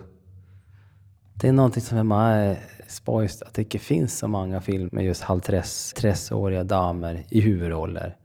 Det 1.33 1.47
är 1.47 1.51
någonting 1.51 1.81
som 1.81 1.97
är 1.97 2.03
meget 2.03 2.57
eh, 2.57 2.85
spojst 2.87 3.41
att 3.41 3.53
det 3.53 3.61
inte 3.61 3.79
finns 3.79 4.17
så 4.17 4.27
många 4.27 4.61
filmer 4.61 4.89
med 4.91 5.05
just 5.05 5.23
halv-åriga 5.23 6.63
damer 6.63 7.23
i 7.29 7.41
huvudroller. 7.41 8.17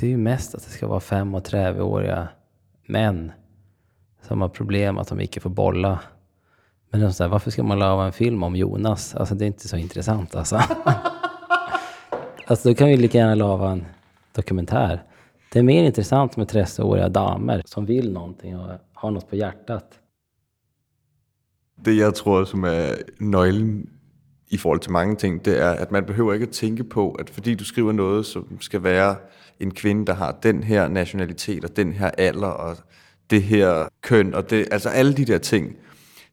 Det 0.00 0.06
är 0.06 0.10
ju 0.10 0.16
mest 0.16 0.54
att 0.54 0.64
det 0.64 0.70
ska 0.70 0.86
vara 0.86 1.00
fem 1.00 1.34
och 1.34 1.54
åriga 1.80 2.28
män 2.86 3.32
som 4.22 4.40
har 4.40 4.48
problem 4.48 4.98
att 4.98 5.08
de 5.08 5.20
inte 5.20 5.40
får 5.40 5.50
bolla. 5.50 6.00
Men 6.90 7.00
de 7.00 7.12
säger, 7.12 7.30
varför 7.30 7.50
ska 7.50 7.62
man 7.62 7.78
lava 7.78 8.06
en 8.06 8.12
film 8.12 8.42
om 8.42 8.56
Jonas? 8.56 9.14
Alltså 9.14 9.34
det 9.34 9.44
är 9.44 9.46
inte 9.46 9.68
så 9.68 9.76
intressant 9.76 10.34
alltså. 10.34 10.56
alltså 12.46 12.68
då 12.68 12.74
kan 12.74 12.88
vi 12.88 12.96
lika 12.96 13.18
gärna 13.18 13.34
lava 13.34 13.70
en 13.70 13.84
dokumentär. 14.32 15.02
Det 15.52 15.58
är 15.58 15.62
mer 15.62 15.84
intressant 15.84 16.36
med 16.36 16.50
30-åriga 16.50 17.08
damer 17.08 17.62
som 17.64 17.86
vill 17.86 18.12
någonting 18.12 18.58
och 18.58 18.70
har 18.92 19.10
något 19.10 19.30
på 19.30 19.36
hjärtat. 19.36 20.00
Det 21.84 21.96
jeg 21.96 22.14
tror, 22.14 22.44
som 22.44 22.64
er 22.64 22.94
nøglen 23.20 23.88
i 24.48 24.56
forhold 24.56 24.80
til 24.80 24.92
mange 24.92 25.16
ting, 25.16 25.44
det 25.44 25.60
er, 25.60 25.70
at 25.70 25.92
man 25.92 26.04
behøver 26.04 26.32
ikke 26.32 26.46
at 26.46 26.52
tænke 26.52 26.84
på, 26.84 27.10
at 27.10 27.30
fordi 27.30 27.54
du 27.54 27.64
skriver 27.64 27.92
noget, 27.92 28.26
som 28.26 28.60
skal 28.60 28.82
være 28.82 29.16
en 29.60 29.74
kvinde, 29.74 30.06
der 30.06 30.14
har 30.14 30.38
den 30.42 30.62
her 30.62 30.88
nationalitet 30.88 31.64
og 31.64 31.76
den 31.76 31.92
her 31.92 32.10
alder 32.18 32.46
og 32.46 32.76
det 33.30 33.42
her 33.42 33.88
køn 34.02 34.34
og 34.34 34.50
det, 34.50 34.68
altså 34.70 34.88
alle 34.88 35.14
de 35.14 35.24
der 35.24 35.38
ting. 35.38 35.76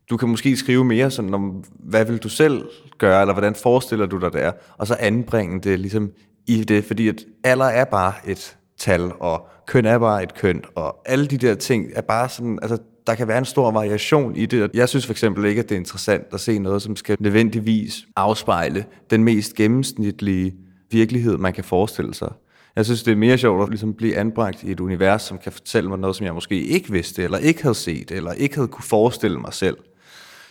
Du 0.10 0.18
kan 0.18 0.30
måske 0.30 0.58
skrive 0.58 0.86
mere 0.86 1.12
sådan 1.12 1.34
om, 1.34 1.64
hvad 1.80 2.06
vil 2.06 2.18
du 2.18 2.30
selv 2.30 2.70
gøre, 2.98 3.22
eller 3.22 3.34
hvordan 3.34 3.56
forestiller 3.56 4.06
du 4.06 4.20
dig 4.20 4.34
det 4.34 4.44
er, 4.44 4.52
og 4.78 4.88
så 4.88 4.96
anbringe 5.00 5.62
det 5.62 5.80
ligesom 5.80 6.12
i 6.48 6.64
det, 6.64 6.86
fordi 6.86 7.08
at 7.08 7.26
alder 7.44 7.66
er 7.66 7.86
bare 7.86 8.14
et 8.28 8.58
tal, 8.78 9.12
og 9.20 9.48
køn 9.68 9.86
er 9.86 9.98
bare 9.98 10.24
et 10.24 10.34
køn, 10.34 10.64
og 10.76 11.02
alle 11.06 11.28
de 11.28 11.38
der 11.38 11.56
ting 11.56 11.92
er 11.96 12.02
bare 12.02 12.30
sådan, 12.30 12.60
altså 12.62 12.78
der 13.08 13.16
kan 13.16 13.28
være 13.28 13.38
en 13.38 13.46
stor 13.46 13.72
variation 13.72 14.36
i 14.36 14.46
det. 14.46 14.72
Jeg 14.74 14.90
synes 14.90 15.06
for 15.06 15.14
eksempel 15.14 15.46
ikke, 15.46 15.60
at 15.60 15.70
det 15.70 15.76
er 15.76 15.80
interessant 15.80 16.24
at 16.34 16.40
se 16.40 16.60
noget, 16.60 16.82
som 16.82 16.96
skal 16.96 17.18
nødvendigvis 17.20 18.06
afspejle 18.16 18.86
den 19.10 19.24
mest 19.24 19.56
gennemsnitlige 19.56 20.54
virkelighed, 20.92 21.38
man 21.38 21.54
kan 21.54 21.64
forestille 21.64 22.14
sig. 22.14 22.32
Jeg 22.76 22.86
synes, 22.86 23.04
det 23.04 23.12
er 23.12 23.16
mere 23.16 23.38
sjovt 23.38 23.64
at 23.64 23.70
ligesom 23.70 23.94
blive 23.94 24.18
anbragt 24.18 24.64
i 24.64 24.72
et 24.72 24.80
univers, 24.80 25.22
som 25.22 25.38
kan 25.38 25.52
fortælle 25.52 25.90
mig 25.90 26.00
noget, 26.00 26.16
som 26.16 26.26
jeg 26.26 26.34
måske 26.34 26.64
ikke 26.64 26.92
vidste, 26.92 27.24
eller 27.24 27.38
ikke 27.38 27.62
havde 27.62 27.76
set, 27.76 28.12
eller 28.12 28.32
ikke 28.32 28.56
havde 28.56 28.68
kunne 28.68 28.84
forestille 28.84 29.40
mig 29.40 29.54
selv. 29.54 29.78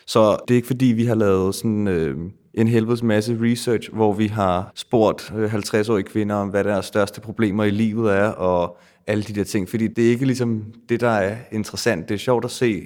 Så 0.07 0.37
det 0.49 0.55
er 0.55 0.57
ikke 0.57 0.67
fordi, 0.67 0.87
vi 0.87 1.05
har 1.05 1.15
lavet 1.15 1.55
sådan 1.55 1.88
øh, 1.88 2.17
en 2.55 2.69
helvedes 2.69 3.03
masse 3.03 3.38
research, 3.41 3.93
hvor 3.93 4.12
vi 4.12 4.27
har 4.27 4.73
spurgt 4.75 5.33
øh, 5.37 5.55
50-årige 5.55 6.05
kvinder 6.05 6.35
om, 6.35 6.49
hvad 6.49 6.65
deres 6.65 6.87
største 6.87 7.21
problemer 7.21 7.65
i 7.65 7.71
livet 7.71 8.12
er, 8.12 8.29
og 8.29 8.79
alle 9.07 9.23
de 9.23 9.33
der 9.33 9.45
ting. 9.45 9.69
Fordi 9.69 9.88
det 9.88 10.07
er 10.07 10.11
ikke 10.11 10.27
ligesom 10.27 10.75
det, 10.88 11.01
der 11.01 11.09
er 11.09 11.37
interessant. 11.53 12.09
Det 12.09 12.15
er 12.15 12.19
sjovt 12.19 12.45
at 12.45 12.51
se 12.51 12.83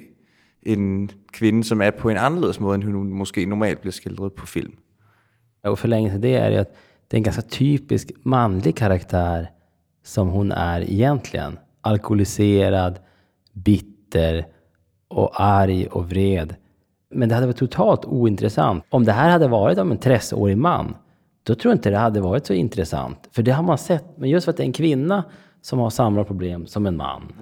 en 0.63 1.11
kvinde, 1.33 1.63
som 1.63 1.81
er 1.81 1.91
på 1.91 2.09
en 2.09 2.17
anderledes 2.17 2.59
måde, 2.59 2.75
end 2.75 2.83
hun 2.83 3.13
måske 3.13 3.45
normalt 3.45 3.81
bliver 3.81 3.91
skildret 3.91 4.33
på 4.33 4.45
film. 4.45 4.73
Och 5.63 5.79
förlängningen 5.79 6.21
till 6.21 6.31
det 6.31 6.37
är 6.37 6.49
ju 6.49 6.57
att 6.57 6.75
det 7.07 7.15
är 7.15 7.17
en 7.17 7.23
ganska 7.23 7.41
typisk 7.41 8.11
manlig 8.23 8.75
karaktär 8.75 9.47
som 10.03 10.27
hon 10.27 10.51
är 10.51 10.81
egentligen. 10.81 11.59
Alkoholiserad, 11.81 12.99
bitter 13.53 14.45
och 15.07 15.41
arg 15.41 15.87
och 15.87 16.09
vred. 16.09 16.55
Men 17.11 17.29
det 17.29 17.35
hade 17.35 17.47
varit 17.47 17.57
totalt 17.57 18.05
ointressant. 18.05 18.83
Om 18.89 19.05
det 19.05 19.11
här 19.11 19.29
hade 19.29 19.47
varit 19.47 19.77
om 19.77 19.91
en 19.91 19.99
30-årig 19.99 20.57
man, 20.57 20.95
då 21.43 21.55
tror 21.55 21.71
jag 21.71 21.77
inte 21.77 21.89
det 21.89 21.97
hade 21.97 22.21
varit 22.21 22.45
så 22.45 22.53
intressant. 22.53 23.29
För 23.31 23.43
det 23.43 23.51
har 23.51 23.63
man 23.63 23.77
sett. 23.77 24.17
Men 24.17 24.29
just 24.29 24.45
för 24.45 24.51
att 24.51 24.57
det 24.57 24.63
är 24.63 24.65
en 24.65 24.73
kvinna 24.73 25.23
som 25.67 25.79
har 25.79 25.89
samma 25.89 26.23
problem 26.23 26.67
som 26.67 26.85
en 26.85 26.97
man. 26.97 27.33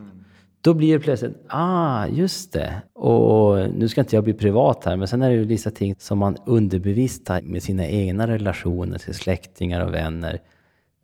Då 0.62 0.74
blir 0.74 0.94
det 0.94 1.00
plötsligt, 1.00 1.46
ah, 1.48 2.08
just 2.08 2.54
det. 2.54 2.82
Och 2.94 3.70
nu 3.74 3.88
ska 3.88 4.02
inte 4.02 4.16
jag 4.16 4.24
bli 4.24 4.34
privat 4.34 4.86
här, 4.86 4.96
men 4.96 5.08
sen 5.08 5.22
är 5.22 5.30
det 5.30 5.36
ju 5.36 5.46
vissa 5.46 5.72
ting 5.72 5.96
som 6.00 6.18
man 6.18 6.38
underbevisst 6.46 7.30
med 7.44 7.64
sina 7.64 7.88
egna 7.88 8.28
relationer 8.28 8.98
till 8.98 9.14
släktingar 9.14 9.86
och 9.86 9.94
vänner. 9.94 10.42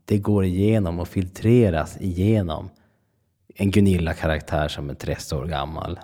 Det 0.06 0.18
går 0.18 0.46
igenom 0.46 1.00
och 1.00 1.08
filtreras 1.08 1.98
igenom 2.02 2.70
en 3.56 3.72
Gunilla-karaktär 3.72 4.68
som 4.68 4.90
är 4.90 4.94
30 4.94 5.36
år 5.36 5.46
gammal. 5.46 6.00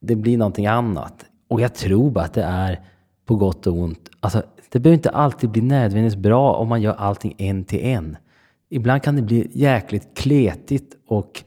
Det 0.00 0.16
blir 0.16 0.38
någonting 0.38 0.66
annat. 0.66 1.24
Och 1.48 1.60
jag 1.60 1.74
tror 1.74 2.10
bara 2.10 2.24
att 2.24 2.34
det 2.34 2.44
är 2.44 2.80
på 3.24 3.36
gott 3.36 3.66
och 3.66 3.78
ont. 3.78 4.10
Alltså, 4.20 4.42
det 4.68 4.78
behöver 4.78 4.96
inte 4.96 5.10
alltid 5.10 5.50
bli 5.50 5.62
nödvändigtvis 5.62 6.22
bra 6.22 6.54
om 6.54 6.68
man 6.68 6.82
gör 6.82 6.94
allting 6.94 7.34
en 7.38 7.64
till 7.64 7.80
en. 7.80 8.16
Ibland 8.70 9.02
kan 9.02 9.16
det 9.16 9.22
bli 9.22 9.50
jäkligt 9.52 10.16
kletigt 10.16 10.96
och, 11.06 11.42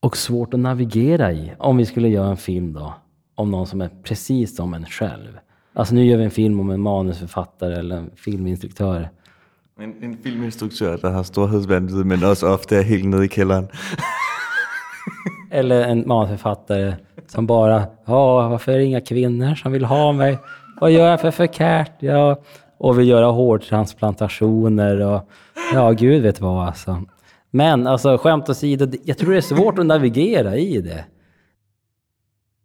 och 0.00 0.16
svårt 0.16 0.54
att 0.54 0.60
navigera 0.60 1.32
i. 1.32 1.52
Om 1.58 1.76
vi 1.76 1.86
skulle 1.86 2.08
göra 2.08 2.28
en 2.28 2.36
film 2.36 2.72
då, 2.72 2.94
om 3.34 3.50
någon 3.50 3.66
som 3.66 3.80
är 3.80 3.90
precis 4.02 4.56
som 4.56 4.74
en 4.74 4.86
själv. 4.86 5.38
Alltså 5.72 5.94
nu 5.94 6.06
gör 6.06 6.18
vi 6.18 6.24
en 6.24 6.30
film 6.30 6.60
om 6.60 6.70
en 6.70 6.80
manusförfattare 6.80 7.76
eller 7.76 7.96
en 7.96 8.10
filminstruktör. 8.16 9.08
En, 9.80 9.94
en 10.02 10.16
filminstruktør, 10.16 10.96
der 10.96 11.10
har 11.10 11.22
storhedsvanvid, 11.22 12.04
men 12.04 12.24
også 12.24 12.48
ofte 12.48 12.76
er 12.76 12.82
helt 12.82 13.08
nede 13.08 13.24
i 13.24 13.28
kælderen. 13.28 13.68
Eller 15.50 15.84
en 15.88 16.04
manusförfattare 16.08 16.96
som 17.26 17.46
bara, 17.46 17.86
ja, 18.06 18.48
varför 18.48 18.72
är 18.72 18.78
det 18.78 18.84
inga 18.84 19.00
kvinnor 19.00 19.54
som 19.54 19.72
vill 19.72 19.84
ha 19.84 20.12
mig? 20.12 20.38
Vad 20.80 20.90
gör 20.90 21.10
jag 21.10 21.20
för 21.20 21.30
förkärt? 21.30 22.02
Ja, 22.02 22.40
och 22.80 22.98
vill 22.98 23.08
göra 23.08 23.26
hårtransplantationer 23.26 25.00
och 25.00 25.28
ja, 25.72 25.90
gud 25.92 26.22
vet 26.22 26.40
vad 26.40 26.66
alltså. 26.66 27.02
Men 27.50 27.86
alltså 27.86 28.18
skämt 28.18 28.48
åsido, 28.48 28.86
jag 29.04 29.18
tror 29.18 29.30
det 29.30 29.36
är 29.36 29.40
svårt 29.40 29.78
att 29.78 29.86
navigera 29.86 30.56
i 30.56 30.80
det. 30.80 31.04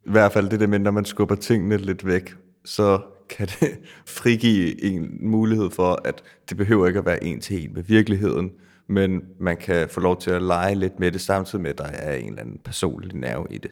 I 0.06 0.10
hvert 0.10 0.34
fald 0.34 0.50
det 0.50 0.60
der 0.60 0.68
med, 0.68 0.80
når 0.80 0.92
man 0.92 1.06
skubber 1.06 1.36
tingene 1.36 1.78
lidt 1.78 2.06
væk, 2.06 2.30
så 2.66 3.02
kan 3.30 3.48
det 3.48 3.78
frigive 4.06 4.84
en 4.84 5.18
mulighed 5.22 5.72
for, 5.72 6.00
at 6.06 6.24
det 6.50 6.58
behøver 6.58 6.88
ikke 6.88 7.00
at 7.00 7.06
være 7.06 7.24
en 7.24 7.40
til 7.40 7.64
en 7.64 7.74
med 7.74 7.84
virkeligheden, 7.84 8.52
men 8.88 9.22
man 9.40 9.58
kan 9.58 9.90
få 9.90 10.00
lov 10.00 10.20
til 10.20 10.32
at 10.32 10.42
lege 10.42 10.76
lidt 10.76 11.00
med 11.00 11.12
det, 11.12 11.22
samtidig 11.22 11.62
med, 11.62 11.70
at 11.70 11.78
der 11.78 11.84
er 11.84 12.16
en 12.16 12.28
eller 12.30 12.42
anden 12.42 12.60
personlig 12.64 13.16
nerve 13.16 13.48
i 13.50 13.58
det. 13.58 13.72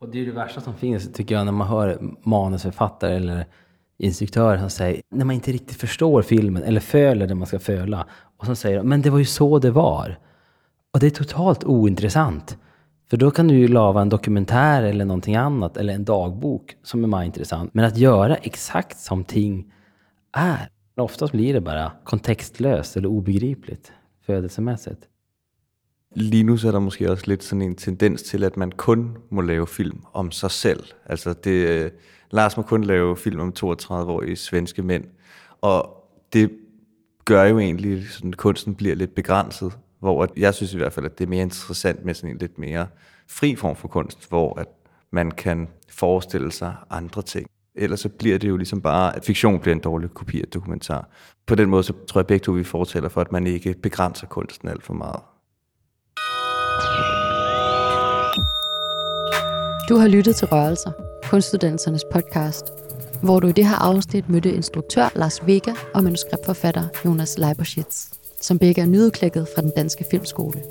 Och 0.00 0.08
det 0.08 0.20
är 0.20 0.26
det 0.26 0.32
värsta 0.32 0.60
som 0.60 0.74
finns, 0.74 1.12
tycker 1.12 1.34
jag, 1.34 1.44
när 1.44 1.52
man 1.52 1.66
hör 1.66 1.98
manusförfattare 2.24 3.16
eller 3.16 3.44
instruktör 4.02 4.58
som 4.58 4.70
säger, 4.70 5.02
när 5.10 5.24
man 5.24 5.34
inte 5.34 5.52
riktigt 5.52 5.76
förstår 5.76 6.22
filmen 6.22 6.62
eller 6.62 6.80
föler 6.80 7.26
det 7.26 7.34
man 7.34 7.46
ska 7.46 7.58
föla. 7.58 8.06
Och 8.36 8.46
så 8.46 8.54
säger 8.54 8.76
de, 8.76 8.88
men 8.88 9.02
det 9.02 9.10
var 9.10 9.18
ju 9.18 9.24
så 9.24 9.58
det 9.58 9.70
var. 9.70 10.18
Och 10.90 11.00
det 11.00 11.06
är 11.06 11.10
totalt 11.10 11.64
ointressant. 11.64 12.58
För 13.10 13.16
då 13.16 13.30
kan 13.30 13.48
du 13.48 13.54
ju 13.54 13.68
lava 13.68 14.02
en 14.02 14.08
dokumentär 14.08 14.82
eller 14.82 15.04
någonting 15.04 15.36
annat, 15.36 15.76
eller 15.76 15.94
en 15.94 16.04
dagbok 16.04 16.76
som 16.82 17.04
är 17.04 17.08
mer 17.08 17.22
intressant. 17.22 17.74
Men 17.74 17.84
att 17.84 17.96
göra 17.96 18.36
exakt 18.36 18.98
som 19.00 19.24
ting 19.24 19.72
är, 20.32 20.68
oftast 20.96 21.32
blir 21.32 21.54
det 21.54 21.60
bara 21.60 21.92
kontextlöst 22.04 22.96
eller 22.96 23.08
obegripligt 23.08 23.92
födelsemässigt. 24.26 25.08
Lige 26.14 26.44
nu 26.44 26.58
så 26.58 26.68
er 26.68 26.72
der 26.72 26.80
måske 26.80 27.10
også 27.10 27.24
lidt 27.26 27.42
sådan 27.42 27.62
en 27.62 27.76
tendens 27.76 28.22
til, 28.22 28.44
at 28.44 28.56
man 28.56 28.72
kun 28.72 29.16
må 29.30 29.40
lave 29.40 29.66
film 29.66 30.04
om 30.12 30.30
sig 30.30 30.50
selv. 30.50 30.84
Altså 31.06 31.32
det, 31.32 31.50
øh, 31.68 31.90
Lars 32.32 32.56
må 32.56 32.62
kun 32.62 32.84
lave 32.84 33.16
film 33.16 33.40
om 33.40 33.52
32-årige 33.58 34.36
svenske 34.36 34.82
mænd. 34.82 35.04
Og 35.60 36.06
det 36.32 36.50
gør 37.24 37.44
jo 37.44 37.58
egentlig, 37.58 38.04
at 38.24 38.36
kunsten 38.36 38.74
bliver 38.74 38.94
lidt 38.94 39.14
begrænset, 39.14 39.72
Hvor 40.00 40.22
at 40.22 40.30
jeg 40.36 40.54
synes 40.54 40.74
i 40.74 40.76
hvert 40.76 40.92
fald, 40.92 41.06
at 41.06 41.18
det 41.18 41.24
er 41.24 41.28
mere 41.28 41.42
interessant 41.42 42.04
med 42.04 42.14
sådan 42.14 42.30
en 42.30 42.38
lidt 42.38 42.58
mere 42.58 42.86
fri 43.28 43.56
form 43.56 43.76
for 43.76 43.88
kunst, 43.88 44.28
hvor 44.28 44.58
at 44.58 44.68
man 45.10 45.30
kan 45.30 45.68
forestille 45.88 46.52
sig 46.52 46.74
andre 46.90 47.22
ting. 47.22 47.46
Ellers 47.74 48.00
så 48.00 48.08
bliver 48.08 48.38
det 48.38 48.48
jo 48.48 48.56
ligesom 48.56 48.80
bare, 48.82 49.16
at 49.16 49.24
fiktion 49.24 49.60
bliver 49.60 49.74
en 49.74 49.80
dårlig 49.80 50.10
kopi 50.10 50.40
af 50.40 50.46
dokumentar. 50.48 51.08
På 51.46 51.54
den 51.54 51.70
måde, 51.70 51.82
så 51.82 51.92
tror 52.08 52.20
jeg 52.20 52.26
begge 52.26 52.44
to, 52.44 52.52
vi 52.52 52.64
fortæller 52.64 53.08
for, 53.08 53.20
at 53.20 53.32
man 53.32 53.46
ikke 53.46 53.74
begrænser 53.82 54.26
kunsten 54.26 54.68
alt 54.68 54.82
for 54.82 54.94
meget. 54.94 55.20
Du 59.88 59.96
har 59.96 60.08
lyttet 60.08 60.36
til 60.36 60.48
Rørelser, 60.48 61.11
kunstuddannelsernes 61.32 62.04
podcast, 62.12 62.64
hvor 63.22 63.40
du 63.40 63.46
i 63.48 63.52
det 63.52 63.68
her 63.68 63.76
afsnit 63.76 64.28
mødte 64.28 64.52
instruktør 64.52 65.08
Lars 65.16 65.46
Vega 65.46 65.74
og 65.94 66.04
manuskriptforfatter 66.04 66.84
Jonas 67.04 67.38
Leiberschitz, 67.38 68.12
som 68.40 68.58
begge 68.58 68.80
er 68.82 68.86
nyudklækket 68.86 69.48
fra 69.54 69.62
den 69.62 69.72
danske 69.76 70.04
filmskole. 70.10 70.62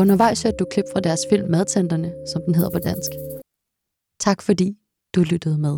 Undervejs 0.00 0.42
hørte 0.42 0.56
du 0.56 0.64
klip 0.64 0.84
fra 0.92 1.00
deres 1.00 1.20
film 1.30 1.50
Madtanterne, 1.50 2.12
som 2.32 2.42
den 2.46 2.54
hedder 2.54 2.70
på 2.70 2.78
dansk. 2.78 3.10
Tak 4.20 4.42
fordi 4.42 4.76
du 5.14 5.20
lyttede 5.22 5.58
med. 5.58 5.76